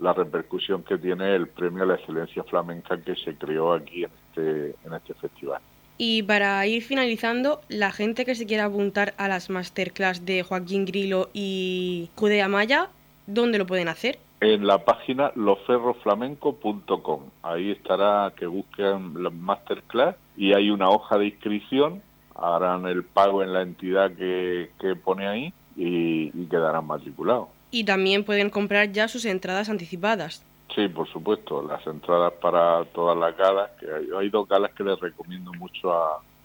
la 0.00 0.12
repercusión 0.12 0.82
que 0.82 0.98
tiene 0.98 1.34
el 1.34 1.48
premio 1.48 1.84
a 1.84 1.86
la 1.86 1.94
excelencia 1.94 2.44
flamenca 2.44 3.00
que 3.00 3.14
se 3.16 3.34
creó 3.36 3.72
aquí 3.72 4.04
en 4.04 4.10
este, 4.28 4.74
en 4.84 4.94
este 4.94 5.14
festival. 5.14 5.60
Y 5.98 6.22
para 6.24 6.66
ir 6.66 6.82
finalizando, 6.82 7.60
la 7.68 7.90
gente 7.90 8.26
que 8.26 8.34
se 8.34 8.46
quiera 8.46 8.66
apuntar 8.66 9.14
a 9.16 9.28
las 9.28 9.48
masterclass 9.48 10.26
de 10.26 10.42
Joaquín 10.42 10.84
Grilo 10.84 11.30
y 11.32 12.10
Judea 12.16 12.48
Maya, 12.48 12.90
¿dónde 13.26 13.58
lo 13.58 13.66
pueden 13.66 13.88
hacer? 13.88 14.18
En 14.40 14.66
la 14.66 14.84
página 14.84 15.32
loferroflamenco.com. 15.34 17.22
Ahí 17.42 17.70
estará 17.70 18.34
que 18.36 18.46
busquen 18.46 19.22
las 19.22 19.32
masterclass 19.32 20.16
y 20.36 20.52
hay 20.52 20.70
una 20.70 20.90
hoja 20.90 21.16
de 21.16 21.28
inscripción, 21.28 22.02
harán 22.34 22.86
el 22.86 23.02
pago 23.02 23.42
en 23.42 23.54
la 23.54 23.62
entidad 23.62 24.12
que, 24.12 24.68
pone 25.02 25.26
ahí 25.26 25.54
y, 25.76 26.30
quedarán 26.48 26.86
matriculados. 26.86 27.48
Y 27.70 27.84
también 27.84 28.24
pueden 28.24 28.50
comprar 28.50 28.92
ya 28.92 29.08
sus 29.08 29.24
entradas 29.24 29.68
anticipadas. 29.68 30.44
Sí, 30.74 30.88
por 30.88 31.08
supuesto, 31.08 31.62
las 31.62 31.86
entradas 31.86 32.32
para 32.34 32.84
todas 32.86 33.16
las 33.16 33.36
galas, 33.36 33.70
que 33.80 33.86
hay, 34.16 34.28
dos 34.28 34.48
galas 34.48 34.72
que 34.72 34.84
les 34.84 34.98
recomiendo 35.00 35.52
mucho 35.54 35.92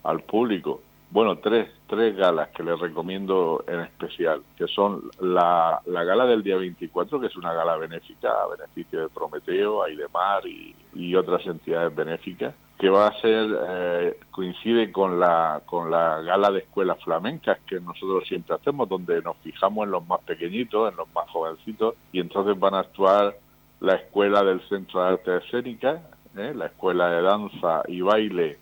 al 0.04 0.22
público. 0.22 0.82
Bueno, 1.10 1.38
tres, 1.40 1.70
tres 1.88 2.16
galas 2.16 2.50
que 2.50 2.64
les 2.64 2.80
recomiendo 2.80 3.66
en 3.68 3.82
especial, 3.82 4.42
que 4.58 4.68
son 4.68 5.12
la, 5.20 5.82
la 5.86 6.04
gala 6.06 6.26
del 6.26 6.44
día 6.44 6.56
24, 6.56 7.20
que 7.20 7.28
es 7.28 7.36
una 7.36 7.54
gala 7.54 7.76
benéfica 7.76 8.30
a 8.30 8.48
beneficio 8.56 9.02
de 9.02 9.10
Prometeo, 9.10 9.84
Aidemar 9.84 10.44
y 10.48 11.16
otras 11.16 11.46
entidades 11.46 11.94
benéficas 11.94 12.54
que 12.82 12.90
va 12.90 13.10
a 13.10 13.22
ser 13.22 13.48
eh, 13.70 14.20
coincide 14.32 14.92
con 14.92 15.20
la 15.20 15.62
con 15.68 15.92
la 15.92 16.20
gala 16.22 16.50
de 16.50 16.62
escuelas 16.62 16.98
flamencas 17.04 17.60
que 17.68 17.80
nosotros 17.80 18.28
siempre 18.28 18.56
hacemos 18.56 18.90
donde 18.90 19.22
nos 19.22 19.38
fijamos 19.38 19.86
en 19.86 19.92
los 19.92 20.08
más 20.08 20.20
pequeñitos 20.22 20.90
en 20.90 20.98
los 20.98 21.08
más 21.14 21.30
jovencitos 21.30 21.94
y 22.12 22.20
entonces 22.20 22.60
van 22.60 22.74
a 22.74 22.80
actuar 22.80 23.38
la 23.82 23.94
escuela 23.94 24.44
del 24.44 24.68
centro 24.68 25.00
de 25.00 25.10
arte 25.10 25.38
escénica 25.38 26.02
¿eh? 26.36 26.54
la 26.56 26.66
escuela 26.66 27.12
de 27.12 27.22
danza 27.22 27.84
y 27.88 28.02
baile 28.02 28.58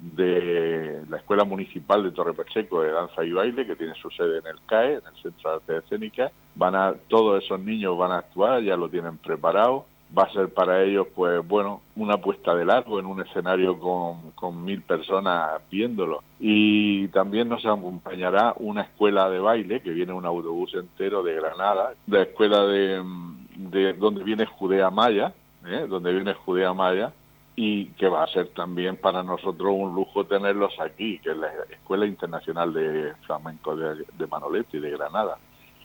de 0.00 1.04
la 1.08 1.16
escuela 1.16 1.44
municipal 1.44 2.02
de 2.02 2.10
Torre 2.10 2.34
Pacheco 2.34 2.82
de 2.82 2.90
danza 2.90 3.24
y 3.24 3.32
baile 3.32 3.66
que 3.66 3.76
tiene 3.76 3.94
su 3.94 4.10
sede 4.10 4.40
en 4.40 4.48
el 4.48 4.60
CAE 4.66 4.96
en 4.96 5.06
el 5.06 5.22
centro 5.22 5.48
de 5.48 5.56
arte 5.56 5.76
escénica 5.78 6.30
van 6.56 6.74
a 6.74 6.92
todos 7.08 7.42
esos 7.42 7.58
niños 7.58 7.96
van 7.96 8.12
a 8.12 8.18
actuar 8.18 8.62
ya 8.62 8.76
lo 8.76 8.90
tienen 8.90 9.16
preparado 9.16 9.86
va 10.16 10.24
a 10.24 10.32
ser 10.32 10.52
para 10.52 10.82
ellos, 10.82 11.06
pues 11.14 11.46
bueno, 11.46 11.82
una 11.96 12.18
puesta 12.18 12.54
de 12.54 12.64
largo 12.64 12.98
en 12.98 13.06
un 13.06 13.22
escenario 13.22 13.78
con, 13.78 14.32
con 14.32 14.64
mil 14.64 14.82
personas 14.82 15.60
viéndolo. 15.70 16.22
Y 16.38 17.08
también 17.08 17.48
nos 17.48 17.64
acompañará 17.64 18.54
una 18.58 18.82
escuela 18.82 19.30
de 19.30 19.38
baile, 19.38 19.80
que 19.80 19.90
viene 19.90 20.12
un 20.12 20.26
autobús 20.26 20.74
entero 20.74 21.22
de 21.22 21.34
Granada, 21.34 21.94
la 22.06 22.22
escuela 22.22 22.64
de, 22.64 23.02
de 23.56 23.92
donde 23.94 24.24
viene 24.24 24.44
Judea 24.46 24.90
Maya, 24.90 25.32
¿eh? 25.66 25.86
donde 25.88 26.12
viene 26.12 26.34
Judea 26.34 26.74
Maya, 26.74 27.12
y 27.54 27.86
que 27.92 28.08
va 28.08 28.24
a 28.24 28.28
ser 28.28 28.48
también 28.48 28.96
para 28.96 29.22
nosotros 29.22 29.72
un 29.74 29.94
lujo 29.94 30.24
tenerlos 30.24 30.78
aquí, 30.80 31.18
que 31.18 31.30
es 31.30 31.36
la 31.36 31.48
Escuela 31.70 32.06
Internacional 32.06 32.72
de 32.72 33.14
Flamenco 33.26 33.76
de, 33.76 34.04
de 34.18 34.26
Manoletti, 34.26 34.78
de 34.78 34.90
Granada, 34.90 35.38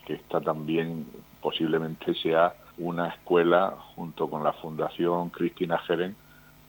que 0.05 0.13
está 0.13 0.39
también, 0.39 1.05
posiblemente 1.41 2.13
sea 2.15 2.53
una 2.77 3.07
escuela 3.09 3.75
junto 3.95 4.29
con 4.29 4.43
la 4.43 4.53
Fundación 4.53 5.29
Cristina 5.29 5.77
Jeren 5.79 6.15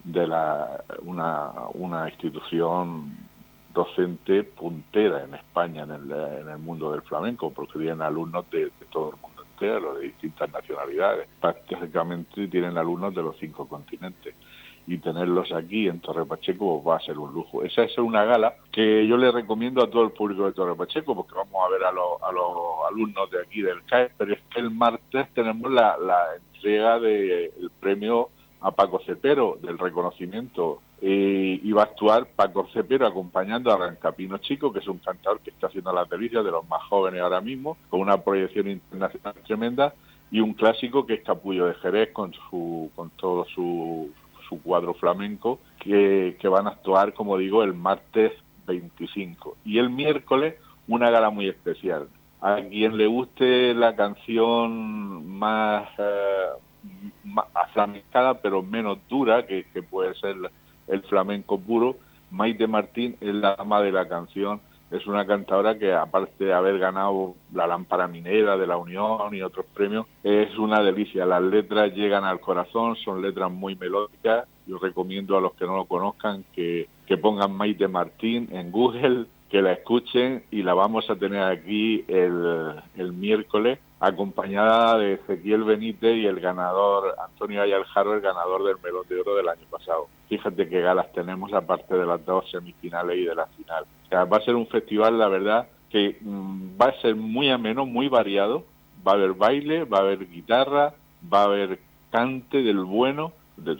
de 0.03 0.27
la, 0.27 0.83
una, 1.03 1.51
una 1.73 2.09
institución 2.09 3.15
docente 3.73 4.43
puntera 4.43 5.23
en 5.23 5.35
España 5.35 5.83
en 5.83 5.91
el, 5.91 6.11
en 6.11 6.49
el 6.49 6.57
mundo 6.57 6.91
del 6.91 7.01
flamenco, 7.03 7.51
porque 7.51 7.79
tienen 7.79 8.01
alumnos 8.01 8.49
de, 8.49 8.71
todo 8.91 9.11
el 9.11 9.21
mundo 9.21 9.43
entero, 9.53 9.95
de 9.95 10.05
distintas 10.05 10.51
nacionalidades. 10.51 11.27
Prácticamente 11.39 12.47
tienen 12.47 12.77
alumnos 12.77 13.13
de 13.13 13.21
los 13.21 13.37
cinco 13.37 13.67
continentes 13.67 14.35
y 14.89 14.97
tenerlos 14.97 15.51
aquí 15.51 15.87
en 15.87 15.99
Torre 15.99 16.25
Pacheco 16.25 16.83
va 16.83 16.97
a 16.97 16.99
ser 16.99 17.19
un 17.19 17.31
lujo. 17.31 17.63
Esa 17.63 17.83
es 17.83 17.95
una 17.99 18.25
gala 18.25 18.55
que 18.71 19.05
yo 19.05 19.17
le 19.17 19.31
recomiendo 19.31 19.83
a 19.83 19.89
todo 19.89 20.03
el 20.03 20.11
público 20.11 20.45
de 20.45 20.53
Torre 20.53 20.75
Pacheco 20.75 21.15
porque 21.15 21.35
vamos 21.35 21.63
a 21.63 21.69
ver 21.69 21.83
a, 21.83 21.89
a 21.89 22.31
los 22.31 22.47
alumnos 22.89 23.29
de 23.29 23.39
aquí 23.39 23.61
del 23.61 23.83
CAE, 23.85 24.09
pero 24.17 24.33
es 24.33 24.39
que 24.49 24.59
el 24.59 24.71
martes 24.71 25.27
tenemos 25.35 25.71
la, 25.71 25.95
entrega 26.43 26.99
del 26.99 27.71
premio 27.79 28.29
a 28.61 28.71
Paco 28.71 28.99
Cepero, 29.05 29.59
del 29.61 29.77
reconocimiento. 29.77 30.81
y 31.01 31.71
va 31.71 31.83
a 31.83 31.85
actuar 31.85 32.25
Paco 32.35 32.67
Cepero 32.73 33.05
acompañando 33.05 33.71
a 33.71 33.77
Rancapino 33.77 34.39
Chico, 34.39 34.73
que 34.73 34.79
es 34.79 34.87
un 34.87 34.97
cantador 34.97 35.39
que 35.41 35.51
está 35.51 35.67
haciendo 35.67 35.93
las 35.93 36.09
delicias 36.09 36.43
de 36.43 36.51
los 36.51 36.67
más 36.67 36.81
jóvenes 36.89 37.21
ahora 37.21 37.41
mismo, 37.41 37.77
con 37.89 38.01
una 38.01 38.17
proyección 38.17 38.67
internacional 38.67 39.35
tremenda, 39.45 39.93
y 40.31 40.39
un 40.39 40.53
clásico 40.53 41.05
que 41.05 41.15
es 41.15 41.23
Capullo 41.23 41.67
de 41.67 41.75
Jerez 41.75 42.11
con 42.11 42.33
su 42.33 42.91
con 42.95 43.09
todo 43.11 43.45
su 43.45 44.11
su 44.49 44.61
cuadro 44.61 44.95
flamenco, 44.95 45.59
que, 45.79 46.35
van 46.49 46.67
a 46.67 46.71
actuar, 46.71 47.13
como 47.13 47.37
digo, 47.37 47.63
el 47.63 47.73
martes 47.73 48.33
25. 48.67 49.57
Y 49.63 49.77
el 49.77 49.89
miércoles 49.89 50.55
una 50.87 51.11
gala 51.11 51.29
muy 51.29 51.47
especial. 51.47 52.07
A 52.41 52.57
quien 52.69 52.97
le 52.97 53.05
guste 53.05 53.73
la 53.73 53.95
canción 53.95 55.27
más, 55.37 55.87
eh, 55.99 56.47
más 57.23 57.45
pero 58.41 58.63
menos 58.63 58.97
dura, 59.07 59.45
que, 59.45 59.65
que 59.71 59.83
puede 59.83 60.15
ser 60.15 60.35
el 60.87 61.01
flamenco 61.03 61.59
puro, 61.59 61.97
Maite 62.31 62.67
Martín 62.67 63.15
es 63.21 63.33
la 63.33 63.55
ama 63.57 63.81
de 63.81 63.91
la 63.91 64.07
canción 64.07 64.61
es 64.91 65.05
una 65.07 65.25
cantadora 65.25 65.77
que 65.77 65.93
aparte 65.93 66.45
de 66.45 66.53
haber 66.53 66.79
ganado 66.79 67.35
la 67.53 67.67
lámpara 67.67 68.07
minera 68.07 68.57
de 68.57 68.67
la 68.67 68.77
Unión 68.77 69.33
y 69.33 69.41
otros 69.41 69.65
premios, 69.73 70.07
es 70.23 70.57
una 70.57 70.81
delicia. 70.81 71.25
Las 71.25 71.43
letras 71.43 71.93
llegan 71.93 72.23
al 72.23 72.39
corazón, 72.39 72.95
son 72.95 73.21
letras 73.21 73.51
muy 73.51 73.75
melódicas. 73.75 74.47
Yo 74.65 74.77
recomiendo 74.77 75.37
a 75.37 75.41
los 75.41 75.53
que 75.53 75.65
no 75.65 75.77
lo 75.77 75.85
conozcan 75.85 76.43
que, 76.53 76.87
que 77.05 77.17
pongan 77.17 77.53
Maite 77.55 77.87
Martín 77.87 78.49
en 78.51 78.71
Google 78.71 79.25
y 80.13 80.63
la 80.63 80.73
vamos 80.73 81.09
a 81.09 81.15
tener 81.15 81.43
aquí 81.43 82.03
el, 82.07 82.75
el 82.97 83.13
miércoles 83.13 83.79
acompañada 83.99 84.97
de 84.97 85.13
Ezequiel 85.13 85.63
Benítez 85.63 86.15
y 86.15 86.25
el 86.25 86.39
ganador 86.39 87.15
Antonio 87.23 87.61
Ayaljaro, 87.61 88.15
el 88.15 88.21
ganador 88.21 88.63
del 88.63 88.77
Melón 88.83 89.05
de 89.07 89.19
Oro 89.19 89.35
del 89.35 89.49
año 89.49 89.65
pasado. 89.69 90.07
Fíjate 90.29 90.67
qué 90.69 90.81
galas 90.81 91.11
tenemos 91.13 91.53
aparte 91.53 91.95
de 91.95 92.05
las 92.05 92.25
dos 92.25 92.49
semifinales 92.49 93.17
y 93.17 93.25
de 93.25 93.35
la 93.35 93.45
final. 93.47 93.83
O 94.05 94.09
sea, 94.09 94.25
va 94.25 94.37
a 94.37 94.45
ser 94.45 94.55
un 94.55 94.67
festival, 94.67 95.19
la 95.19 95.27
verdad, 95.27 95.67
que 95.89 96.17
mm, 96.21 96.81
va 96.81 96.87
a 96.87 97.01
ser 97.01 97.15
muy 97.15 97.49
ameno, 97.49 97.85
muy 97.85 98.07
variado. 98.07 98.63
Va 99.05 99.11
a 99.13 99.15
haber 99.15 99.33
baile, 99.33 99.83
va 99.83 99.99
a 99.99 100.01
haber 100.01 100.29
guitarra, 100.29 100.93
va 101.31 101.41
a 101.41 101.45
haber 101.45 101.79
cante 102.11 102.63
del 102.63 102.83
bueno, 102.83 103.33
de 103.57 103.75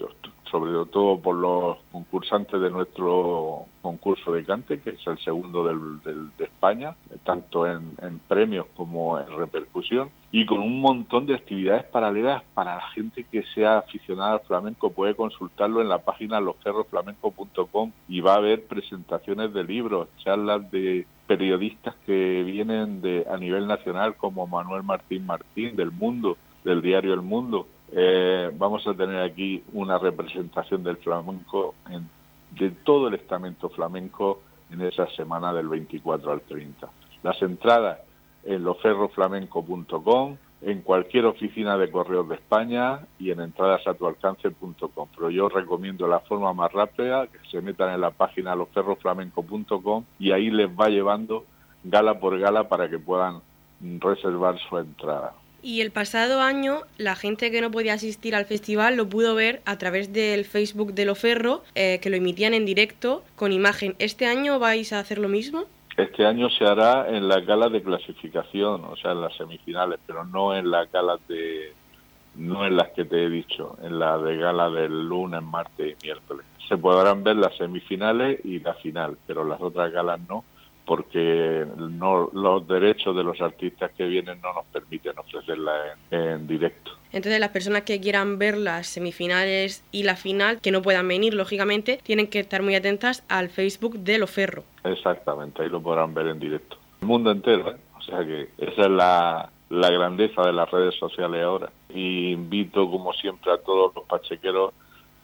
sobre 0.52 0.72
todo 0.92 1.20
por 1.20 1.36
los 1.36 1.78
concursantes 1.92 2.60
de 2.60 2.70
nuestro 2.70 3.66
concurso 3.82 4.32
de 4.32 4.44
cante, 4.44 4.80
que 4.80 4.92
es 4.92 5.08
el 5.08 5.18
segundo 5.20 5.64
del, 5.64 6.02
de 6.38 6.44
España, 6.44 6.96
tanto 7.24 7.68
en, 7.68 7.90
premios 8.28 8.66
como 8.76 9.20
en 9.20 9.28
repercusión, 9.38 10.10
y 10.32 10.46
con 10.46 10.60
un 10.60 10.82
montón 10.82 11.26
de 11.26 11.36
actividades 11.36 11.86
paralelas 11.86 12.44
para 12.54 12.76
la 12.76 12.88
gente 12.90 13.26
que 13.32 13.44
sea 13.56 13.80
aficionada 13.80 14.34
al 14.34 14.42
flamenco. 14.42 14.92
Puede 14.92 15.16
consultarlo 15.16 15.82
en 15.82 15.90
la 15.90 16.00
página 16.00 16.40
losferrosflamenco.com 16.40 17.92
y 18.08 18.22
va 18.22 18.34
a 18.34 18.38
haber 18.38 18.66
presentaciones 18.66 19.54
de 19.54 19.64
libros, 19.64 20.08
charlas 20.24 20.70
de 20.72 21.08
periodistas 21.28 21.96
que 22.06 22.44
vienen 22.44 23.02
de 23.02 23.26
a 23.30 23.38
nivel 23.38 23.68
nacional 23.68 24.16
como 24.16 24.48
Manuel 24.48 24.84
Martín 24.84 25.26
Martín 25.26 25.76
del 25.76 25.92
Mundo, 25.92 26.38
del 26.64 26.82
diario 26.82 27.14
El 27.14 27.22
Mundo, 27.22 27.68
eh, 27.92 28.52
vamos 28.54 28.86
a 28.88 28.94
tener 28.94 29.22
aquí 29.22 29.64
una 29.74 29.98
representación 29.98 30.84
del 30.84 30.98
flamenco, 30.98 31.76
de 32.52 32.72
todo 32.72 33.08
el 33.08 33.16
estamento 33.16 33.70
flamenco 33.70 34.42
en 34.72 34.82
esa 34.82 35.08
semana 35.08 35.54
del 35.54 35.68
24 35.68 36.32
al 36.32 36.42
30. 36.42 36.88
Las 37.24 37.42
entradas 37.42 38.00
en 38.44 38.64
loferroflamenco.com, 38.64 40.38
en 40.62 40.82
cualquier 40.82 41.26
oficina 41.26 41.78
de 41.78 41.90
correos 41.90 42.28
de 42.28 42.36
España 42.36 43.00
y 43.18 43.32
en 43.32 43.40
entradasatualcance.com. 43.42 45.08
Pero 45.16 45.30
yo 45.30 45.50
recomiendo 45.50 46.08
la 46.08 46.20
forma 46.20 46.54
más 46.54 46.72
rápida, 46.72 47.28
que 47.28 47.40
se 47.50 47.62
metan 47.62 47.94
en 47.94 48.02
la 48.02 48.12
página 48.12 48.56
loferroflamenco.com 48.56 50.04
y 50.20 50.32
ahí 50.32 50.50
les 50.50 50.70
va 50.70 50.90
llevando 50.90 51.46
gala 51.84 52.20
por 52.20 52.38
gala 52.40 52.68
para 52.68 52.90
que 52.90 53.00
puedan 53.00 53.42
reservar 53.82 54.58
su 54.60 54.78
entrada. 54.78 55.34
Y 55.62 55.82
el 55.82 55.92
pasado 55.92 56.42
año 56.42 56.82
la 56.98 57.16
gente 57.16 57.52
que 57.52 57.62
no 57.62 57.72
podía 57.72 57.94
asistir 57.94 58.36
al 58.36 58.46
festival 58.46 58.96
lo 58.96 59.08
pudo 59.10 59.36
ver 59.36 59.62
a 59.66 59.78
través 59.78 60.14
del 60.14 60.46
Facebook 60.46 60.94
de 60.94 61.06
Loferro, 61.06 61.64
eh, 61.76 62.00
que 62.02 62.10
lo 62.10 62.16
emitían 62.16 62.54
en 62.54 62.66
directo 62.66 63.24
con 63.36 63.52
imagen. 63.52 63.96
¿Este 64.00 64.26
año 64.26 64.60
vais 64.60 64.94
a 64.94 65.00
hacer 65.00 65.18
lo 65.18 65.30
mismo? 65.30 65.66
Este 65.98 66.26
año 66.26 66.50
se 66.50 66.64
hará 66.66 67.10
en 67.10 67.28
las 67.28 67.46
galas 67.46 67.72
de 67.74 67.84
clasificación, 67.84 68.86
o 68.86 68.96
sea, 68.96 69.12
en 69.12 69.22
las 69.22 69.36
semifinales, 69.36 70.00
pero 70.08 70.24
no 70.24 70.56
en 70.56 70.72
las 70.72 70.90
galas 70.92 71.20
de 71.28 71.74
no 72.36 72.66
en 72.66 72.78
las 72.78 72.90
que 72.92 73.04
te 73.04 73.26
he 73.26 73.30
dicho, 73.30 73.78
en 73.84 74.00
la 74.00 74.18
de 74.18 74.38
gala 74.38 74.70
del 74.70 75.08
lunes, 75.08 75.44
martes 75.44 75.98
y 76.00 76.06
miércoles. 76.06 76.46
Se 76.70 76.78
podrán 76.78 77.24
ver 77.24 77.36
las 77.36 77.58
semifinales 77.58 78.40
y 78.46 78.60
la 78.60 78.76
final, 78.76 79.18
pero 79.28 79.44
las 79.44 79.60
otras 79.60 79.92
galas 79.92 80.22
no 80.30 80.46
porque 80.90 81.68
no, 81.78 82.32
los 82.34 82.68
derechos 82.68 83.16
de 83.16 83.24
los 83.24 83.40
artistas 83.42 83.92
que 83.96 84.06
vienen 84.06 84.42
no 84.42 84.52
nos 84.56 84.66
permiten 84.74 85.20
ofrecerla 85.20 85.72
en, 86.10 86.48
directo. 86.48 86.94
Entonces 87.12 87.40
las 87.40 87.52
personas 87.52 87.84
que 87.84 88.02
quieran 88.02 88.40
ver 88.40 88.58
las 88.58 88.88
semifinales 88.88 89.84
y 89.92 90.02
la 90.02 90.16
final, 90.16 90.60
que 90.62 90.72
no 90.72 90.82
puedan 90.82 91.08
venir, 91.08 91.36
lógicamente, 91.36 92.00
tienen 92.02 92.26
que 92.26 92.40
estar 92.40 92.64
muy 92.64 92.74
atentas 92.74 93.24
al 93.30 93.50
Facebook 93.50 94.00
de 94.00 94.18
Loferro. 94.18 94.64
Exactamente, 94.84 95.62
ahí 95.62 95.70
lo 95.70 95.80
podrán 95.80 96.16
ver 96.16 96.26
en 96.26 96.40
directo. 96.40 96.78
El 97.02 97.08
mundo 97.08 97.30
entero, 97.30 97.70
¿eh? 97.70 97.78
o 97.96 98.02
sea 98.02 98.26
que 98.26 98.50
esa 98.58 98.82
es 98.82 98.90
la, 98.90 99.52
la 99.70 99.92
grandeza 99.92 100.42
de 100.42 100.54
las 100.54 100.72
redes 100.72 100.96
sociales 100.96 101.44
ahora. 101.44 101.72
Y 101.94 102.32
invito, 102.32 102.90
como 102.90 103.14
siempre, 103.14 103.52
a 103.52 103.60
todos 103.60 103.94
los 103.94 104.06
pachequeros 104.06 104.74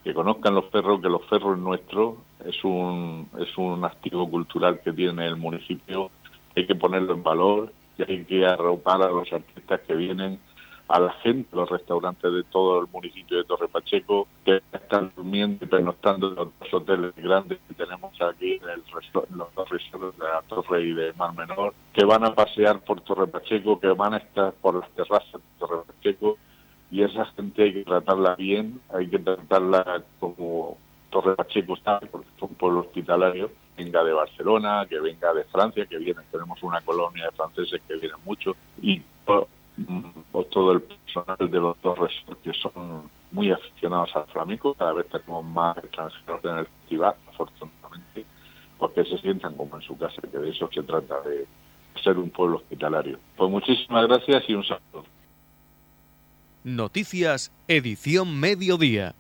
que 0.04 0.14
conozcan 0.14 0.54
los 0.54 0.66
perros, 0.66 1.02
que 1.02 1.10
los 1.10 1.26
ferros 1.26 1.58
nuestros 1.58 2.18
es 2.48 2.64
un, 2.64 3.28
es 3.40 3.58
un 3.58 3.84
activo 3.84 4.30
cultural 4.30 4.80
que 4.82 4.94
tiene 4.94 5.28
el 5.28 5.36
municipio, 5.36 6.12
hay 6.56 6.66
que 6.66 6.76
ponerlo 6.76 7.14
en 7.14 7.24
valor 7.24 7.74
y 7.98 8.04
hay 8.10 8.26
que 8.26 8.46
arropar 8.46 9.02
a 9.02 9.10
los 9.10 9.32
artistas 9.32 9.82
que 9.82 9.96
vienen, 9.96 10.40
a 10.88 11.00
la 11.00 11.14
gente, 11.14 11.56
los 11.56 11.70
restaurantes 11.70 12.32
de 12.32 12.44
todo 12.44 12.82
el 12.82 12.88
municipio 12.92 13.38
de 13.38 13.44
Torre 13.46 13.68
Pacheco, 13.68 14.28
que 14.44 14.62
están 14.72 15.12
durmiendo 15.16 15.66
y 15.66 15.68
pernoctando 15.68 16.30
en 16.30 16.36
los 16.36 16.74
hoteles 16.74 17.16
grandes 17.16 17.58
que 17.68 17.74
tenemos 17.74 18.14
aquí, 18.22 18.60
en, 18.62 18.70
el, 18.70 18.84
los 19.36 19.56
dos 19.56 19.70
de 19.70 20.24
la 20.24 20.42
Torre 20.48 20.84
y 20.84 20.94
de 20.94 21.14
Mar 21.14 21.34
Menor, 21.34 21.74
que 21.92 22.06
van 22.06 22.24
a 22.24 22.36
pasear 22.36 22.82
por 22.82 23.02
Torre 23.02 23.28
Pacheco, 23.28 23.80
que 23.80 23.88
van 23.88 24.14
a 24.14 24.18
estar 24.18 24.54
por 24.54 24.76
las 24.76 24.90
terrazas 24.92 25.34
de 25.34 25.60
Torre 25.60 25.82
Pacheco, 25.88 26.38
y 26.92 27.02
esa 27.02 27.26
gente 27.26 27.64
hay 27.64 27.74
que 27.74 27.84
tratarla 27.84 28.36
bien, 28.36 28.80
hay 28.94 29.08
que 29.08 29.18
tratarla 29.18 30.04
como 30.20 30.78
Torre 31.16 31.34
Pacheco 31.38 31.78
porque 32.12 32.28
es 32.36 32.42
un 32.42 32.56
pueblo 32.56 32.82
hospitalario, 32.82 33.50
venga 33.78 34.04
de 34.04 34.12
Barcelona, 34.12 34.86
que 34.90 35.00
venga 35.00 35.34
de 35.34 35.46
Francia, 35.46 35.86
que 35.86 35.98
viene, 35.98 36.20
tenemos 36.30 36.62
una 36.62 36.82
colonia 36.82 37.24
de 37.28 37.32
franceses 37.32 37.82
que 37.88 37.96
vienen 37.96 38.18
mucho, 38.26 38.54
y 38.82 39.02
mm, 39.78 40.10
todo, 40.52 40.74
el 40.74 40.82
personal 40.82 41.38
de 41.40 41.58
los 41.58 41.82
dos 41.82 41.98
resorts 41.98 42.42
que 42.44 42.52
son 42.52 43.10
muy 43.32 43.50
aficionados 43.50 44.14
al 44.14 44.26
flamenco, 44.26 44.74
cada 44.74 44.92
vez 44.92 45.08
tenemos 45.08 45.46
más 45.46 45.78
extranjeros 45.78 46.44
en 46.44 46.58
el 46.58 46.66
festival, 46.66 47.16
afortunadamente, 47.30 48.26
porque 48.78 49.06
se 49.06 49.18
sientan 49.20 49.56
como 49.56 49.78
en 49.78 49.84
su 49.84 49.98
casa, 49.98 50.22
que 50.22 50.38
de 50.38 50.50
eso 50.50 50.70
se 50.74 50.84
trata, 50.84 51.22
de 51.22 51.48
ser 52.04 52.18
un 52.18 52.30
pueblo 52.30 52.58
hospitalario. 52.58 53.20
Pues 53.38 53.50
muchísimas 53.50 54.06
gracias 54.06 54.44
y 54.50 54.54
un 54.54 54.66
saludo. 54.66 55.06
Noticias, 56.66 57.54
edición 57.70 58.38
mediodía. 58.38 59.16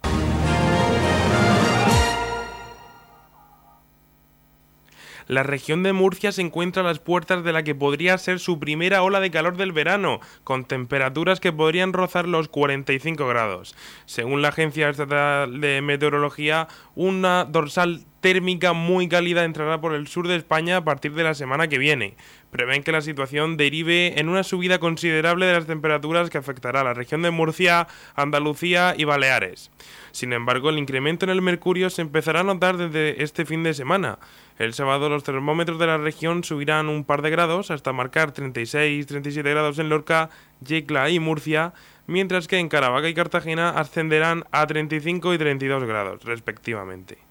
La 5.27 5.43
región 5.43 5.81
de 5.83 5.93
Murcia 5.93 6.31
se 6.31 6.41
encuentra 6.41 6.83
a 6.83 6.85
las 6.85 6.99
puertas 6.99 7.43
de 7.43 7.51
la 7.51 7.63
que 7.63 7.73
podría 7.73 8.17
ser 8.17 8.39
su 8.39 8.59
primera 8.59 9.01
ola 9.01 9.19
de 9.19 9.31
calor 9.31 9.57
del 9.57 9.71
verano, 9.71 10.19
con 10.43 10.65
temperaturas 10.65 11.39
que 11.39 11.51
podrían 11.51 11.93
rozar 11.93 12.27
los 12.27 12.47
45 12.47 13.27
grados. 13.27 13.75
Según 14.05 14.41
la 14.41 14.49
Agencia 14.49 14.89
Estatal 14.89 15.59
de 15.59 15.81
Meteorología, 15.81 16.67
una 16.93 17.45
dorsal 17.45 18.05
térmica 18.25 18.73
muy 18.73 19.07
cálida 19.07 19.43
entrará 19.43 19.79
por 19.79 19.93
el 19.93 20.07
sur 20.07 20.27
de 20.27 20.35
España 20.35 20.77
a 20.77 20.83
partir 20.83 21.13
de 21.13 21.23
la 21.23 21.35
semana 21.35 21.67
que 21.67 21.77
viene. 21.77 22.15
Prevén 22.49 22.81
que 22.81 22.91
la 22.91 23.01
situación 23.01 23.55
derive 23.55 24.19
en 24.19 24.29
una 24.29 24.41
subida 24.41 24.79
considerable 24.79 25.45
de 25.45 25.53
las 25.53 25.67
temperaturas 25.67 26.31
que 26.31 26.39
afectará 26.39 26.81
a 26.81 26.85
la 26.85 26.95
región 26.95 27.21
de 27.21 27.29
Murcia, 27.29 27.87
Andalucía 28.15 28.95
y 28.97 29.03
Baleares. 29.03 29.69
Sin 30.11 30.33
embargo, 30.33 30.71
el 30.71 30.79
incremento 30.79 31.25
en 31.25 31.29
el 31.29 31.43
mercurio 31.43 31.91
se 31.91 32.01
empezará 32.01 32.39
a 32.39 32.43
notar 32.43 32.77
desde 32.77 33.21
este 33.21 33.45
fin 33.45 33.61
de 33.61 33.75
semana. 33.75 34.17
El 34.57 34.73
sábado 34.73 35.07
los 35.07 35.23
termómetros 35.23 35.77
de 35.77 35.85
la 35.85 35.99
región 35.99 36.43
subirán 36.43 36.89
un 36.89 37.03
par 37.03 37.21
de 37.21 37.29
grados 37.29 37.69
hasta 37.69 37.93
marcar 37.93 38.33
36-37 38.33 39.43
grados 39.43 39.77
en 39.77 39.89
Lorca, 39.89 40.31
Yecla 40.61 41.11
y 41.11 41.19
Murcia, 41.19 41.73
mientras 42.07 42.47
que 42.47 42.57
en 42.57 42.69
Caravaca 42.69 43.07
y 43.07 43.13
Cartagena 43.13 43.69
ascenderán 43.69 44.45
a 44.49 44.65
35 44.65 45.31
y 45.31 45.37
32 45.37 45.83
grados, 45.83 46.23
respectivamente. 46.23 47.24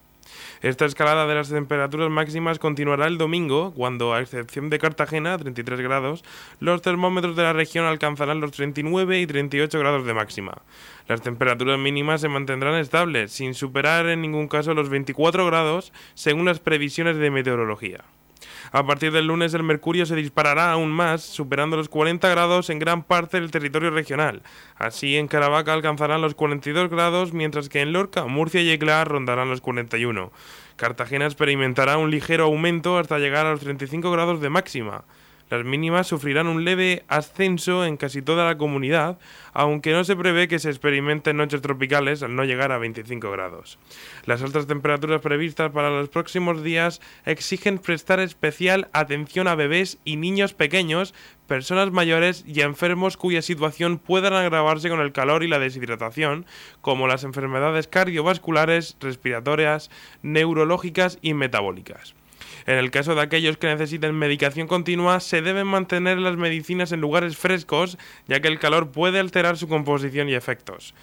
Esta 0.61 0.85
escalada 0.85 1.27
de 1.27 1.35
las 1.35 1.49
temperaturas 1.49 2.09
máximas 2.09 2.59
continuará 2.59 3.07
el 3.07 3.17
domingo, 3.17 3.73
cuando, 3.73 4.13
a 4.13 4.21
excepción 4.21 4.69
de 4.69 4.79
Cartagena, 4.79 5.37
33 5.37 5.81
grados, 5.81 6.23
los 6.59 6.81
termómetros 6.81 7.35
de 7.35 7.43
la 7.43 7.53
región 7.53 7.85
alcanzarán 7.85 8.41
los 8.41 8.51
39 8.51 9.19
y 9.19 9.27
38 9.27 9.79
grados 9.79 10.05
de 10.05 10.13
máxima. 10.13 10.61
Las 11.07 11.21
temperaturas 11.21 11.79
mínimas 11.79 12.21
se 12.21 12.29
mantendrán 12.29 12.75
estables, 12.75 13.31
sin 13.31 13.53
superar 13.53 14.07
en 14.07 14.21
ningún 14.21 14.47
caso 14.47 14.73
los 14.73 14.89
24 14.89 15.45
grados, 15.45 15.93
según 16.13 16.45
las 16.45 16.59
previsiones 16.59 17.17
de 17.17 17.31
meteorología. 17.31 18.03
A 18.75 18.85
partir 18.85 19.13
del 19.13 19.27
lunes 19.27 19.53
el 19.53 19.63
mercurio 19.63 20.05
se 20.05 20.17
disparará 20.17 20.73
aún 20.73 20.91
más, 20.91 21.21
superando 21.21 21.77
los 21.77 21.87
40 21.87 22.27
grados 22.27 22.69
en 22.69 22.77
gran 22.77 23.03
parte 23.03 23.39
del 23.39 23.49
territorio 23.49 23.89
regional. 23.89 24.41
Así 24.75 25.15
en 25.15 25.29
Caravaca 25.29 25.71
alcanzarán 25.71 26.21
los 26.21 26.35
42 26.35 26.89
grados, 26.89 27.31
mientras 27.31 27.69
que 27.69 27.79
en 27.79 27.93
Lorca, 27.93 28.25
Murcia 28.25 28.61
y 28.61 28.69
Ecla 28.69 29.05
rondarán 29.05 29.49
los 29.49 29.61
41. 29.61 30.29
Cartagena 30.75 31.23
experimentará 31.23 31.97
un 31.97 32.11
ligero 32.11 32.43
aumento 32.43 32.97
hasta 32.97 33.17
llegar 33.17 33.45
a 33.45 33.51
los 33.51 33.61
35 33.61 34.11
grados 34.11 34.41
de 34.41 34.49
máxima. 34.49 35.05
Las 35.49 35.63
mínimas 35.63 36.07
sufrirán 36.07 36.47
un 36.47 36.65
leve 36.65 37.03
ascenso 37.07 37.85
en 37.85 37.97
casi 37.97 38.23
toda 38.23 38.45
la 38.45 38.57
comunidad, 38.57 39.19
aunque 39.53 39.91
no 39.91 40.03
se 40.03 40.15
prevé 40.15 40.47
que 40.47 40.57
se 40.57 40.69
experimenten 40.69 41.37
noches 41.37 41.61
tropicales 41.61 42.23
al 42.23 42.35
no 42.35 42.45
llegar 42.45 42.71
a 42.71 42.79
25 42.79 43.29
grados. 43.29 43.77
Las 44.25 44.41
altas 44.41 44.65
temperaturas 44.65 45.21
previstas 45.21 45.71
para 45.71 45.91
los 45.91 46.09
próximos 46.09 46.63
días 46.63 46.99
exigen 47.25 47.77
prestar 47.77 48.19
especial 48.19 48.89
atención 48.91 49.47
a 49.47 49.53
bebés 49.53 49.99
y 50.03 50.15
niños 50.15 50.55
pequeños, 50.55 51.13
personas 51.45 51.91
mayores 51.91 52.43
y 52.47 52.61
enfermos 52.61 53.15
cuya 53.15 53.43
situación 53.43 53.99
puedan 53.99 54.33
agravarse 54.33 54.89
con 54.89 54.99
el 54.99 55.11
calor 55.11 55.43
y 55.43 55.47
la 55.47 55.59
deshidratación, 55.59 56.47
como 56.81 57.07
las 57.07 57.23
enfermedades 57.23 57.87
cardiovasculares, 57.87 58.97
respiratorias, 58.99 59.91
neurológicas 60.23 61.19
y 61.21 61.35
metabólicas. 61.35 62.15
En 62.65 62.77
el 62.77 62.91
caso 62.91 63.15
de 63.15 63.21
aquellos 63.21 63.57
que 63.57 63.67
necesiten 63.67 64.15
medicación 64.15 64.67
continua, 64.67 65.19
se 65.19 65.41
deben 65.41 65.67
mantener 65.67 66.17
las 66.17 66.37
medicinas 66.37 66.91
en 66.91 67.01
lugares 67.01 67.37
frescos, 67.37 67.97
ya 68.27 68.39
que 68.39 68.47
el 68.47 68.59
calor 68.59 68.91
puede 68.91 69.19
alterar 69.19 69.57
su 69.57 69.67
composición 69.67 70.29
y 70.29 70.33
efectos. 70.33 70.93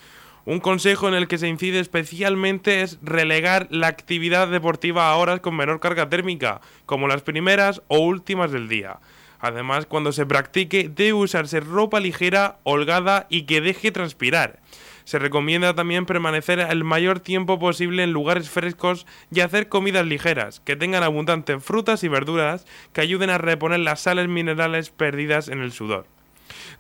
Un 0.44 0.59
consejo 0.59 1.07
en 1.07 1.14
el 1.14 1.28
que 1.28 1.38
se 1.38 1.46
incide 1.46 1.78
especialmente 1.78 2.83
es 2.83 2.98
relegar 3.00 3.68
la 3.70 3.87
actividad 3.87 4.48
deportiva 4.48 5.09
a 5.09 5.16
horas 5.16 5.38
con 5.38 5.55
menor 5.55 5.78
carga 5.78 6.09
térmica, 6.09 6.61
como 6.85 7.07
las 7.07 7.22
primeras 7.22 7.81
o 7.87 8.00
últimas 8.00 8.50
del 8.50 8.68
día. 8.68 8.98
Además, 9.38 9.87
cuando 9.87 10.11
se 10.12 10.26
practique, 10.26 10.88
debe 10.88 11.12
usarse 11.12 11.61
ropa 11.61 12.00
ligera, 12.00 12.59
holgada 12.64 13.26
y 13.28 13.42
que 13.42 13.61
deje 13.61 13.92
transpirar. 13.92 14.59
Se 15.04 15.18
recomienda 15.18 15.74
también 15.74 16.06
permanecer 16.06 16.60
el 16.60 16.84
mayor 16.84 17.20
tiempo 17.20 17.58
posible 17.58 18.02
en 18.02 18.12
lugares 18.12 18.50
frescos 18.50 19.06
y 19.30 19.40
hacer 19.40 19.68
comidas 19.68 20.06
ligeras, 20.06 20.60
que 20.60 20.76
tengan 20.76 21.02
abundantes 21.02 21.62
frutas 21.62 22.04
y 22.04 22.08
verduras 22.08 22.66
que 22.92 23.00
ayuden 23.00 23.30
a 23.30 23.38
reponer 23.38 23.80
las 23.80 24.00
sales 24.00 24.28
minerales 24.28 24.90
perdidas 24.90 25.48
en 25.48 25.60
el 25.60 25.72
sudor. 25.72 26.06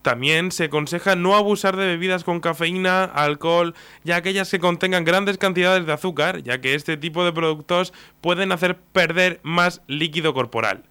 También 0.02 0.52
se 0.52 0.64
aconseja 0.64 1.16
no 1.16 1.36
abusar 1.36 1.76
de 1.76 1.86
bebidas 1.86 2.24
con 2.24 2.40
cafeína, 2.40 3.04
alcohol 3.04 3.74
y 4.04 4.12
aquellas 4.12 4.50
que 4.50 4.58
contengan 4.58 5.04
grandes 5.04 5.38
cantidades 5.38 5.86
de 5.86 5.92
azúcar, 5.92 6.42
ya 6.42 6.60
que 6.60 6.74
este 6.74 6.96
tipo 6.96 7.24
de 7.24 7.32
productos 7.32 7.92
pueden 8.20 8.52
hacer 8.52 8.76
perder 8.76 9.40
más 9.42 9.82
líquido 9.86 10.34
corporal. 10.34 10.84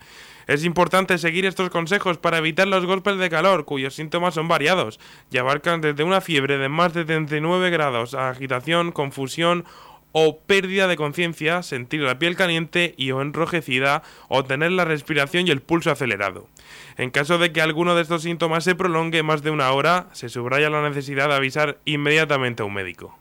Es 0.52 0.66
importante 0.66 1.18
seguir 1.18 1.46
estos 1.46 1.70
consejos 1.70 2.18
para 2.18 2.40
evitar 2.40 2.68
los 2.68 2.86
golpes 2.86 3.18
de 3.18 3.30
calor, 3.30 3.64
cuyos 3.64 3.96
síntomas 3.96 4.34
son 4.34 4.50
variados 4.50 5.00
y 5.32 5.38
abarcan 5.38 5.80
desde 5.80 6.04
una 6.04 6.20
fiebre 6.20 6.58
de 6.58 6.68
más 6.68 6.94
de 6.94 7.06
39 7.06 7.70
grados 7.70 8.14
a 8.16 8.28
agitación, 8.28 8.92
confusión 8.92 9.64
o 10.12 10.40
pérdida 10.40 10.88
de 10.88 10.98
conciencia, 10.98 11.64
sentir 11.64 12.02
la 12.02 12.20
piel 12.20 12.36
caliente 12.36 12.94
y 12.98 13.12
o 13.12 13.22
enrojecida 13.22 14.04
o 14.28 14.44
tener 14.44 14.74
la 14.74 14.84
respiración 14.84 15.48
y 15.48 15.52
el 15.52 15.62
pulso 15.62 15.90
acelerado. 15.90 16.50
En 16.98 17.12
caso 17.12 17.38
de 17.38 17.54
que 17.54 17.62
alguno 17.62 17.96
de 17.96 18.02
estos 18.02 18.24
síntomas 18.24 18.66
se 18.66 18.76
prolongue 18.76 19.24
más 19.24 19.44
de 19.44 19.52
una 19.52 19.72
hora, 19.72 20.10
se 20.12 20.28
subraya 20.28 20.70
la 20.70 20.82
necesidad 20.82 21.30
de 21.30 21.36
avisar 21.36 21.78
inmediatamente 21.86 22.62
a 22.62 22.66
un 22.66 22.74
médico. 22.74 23.21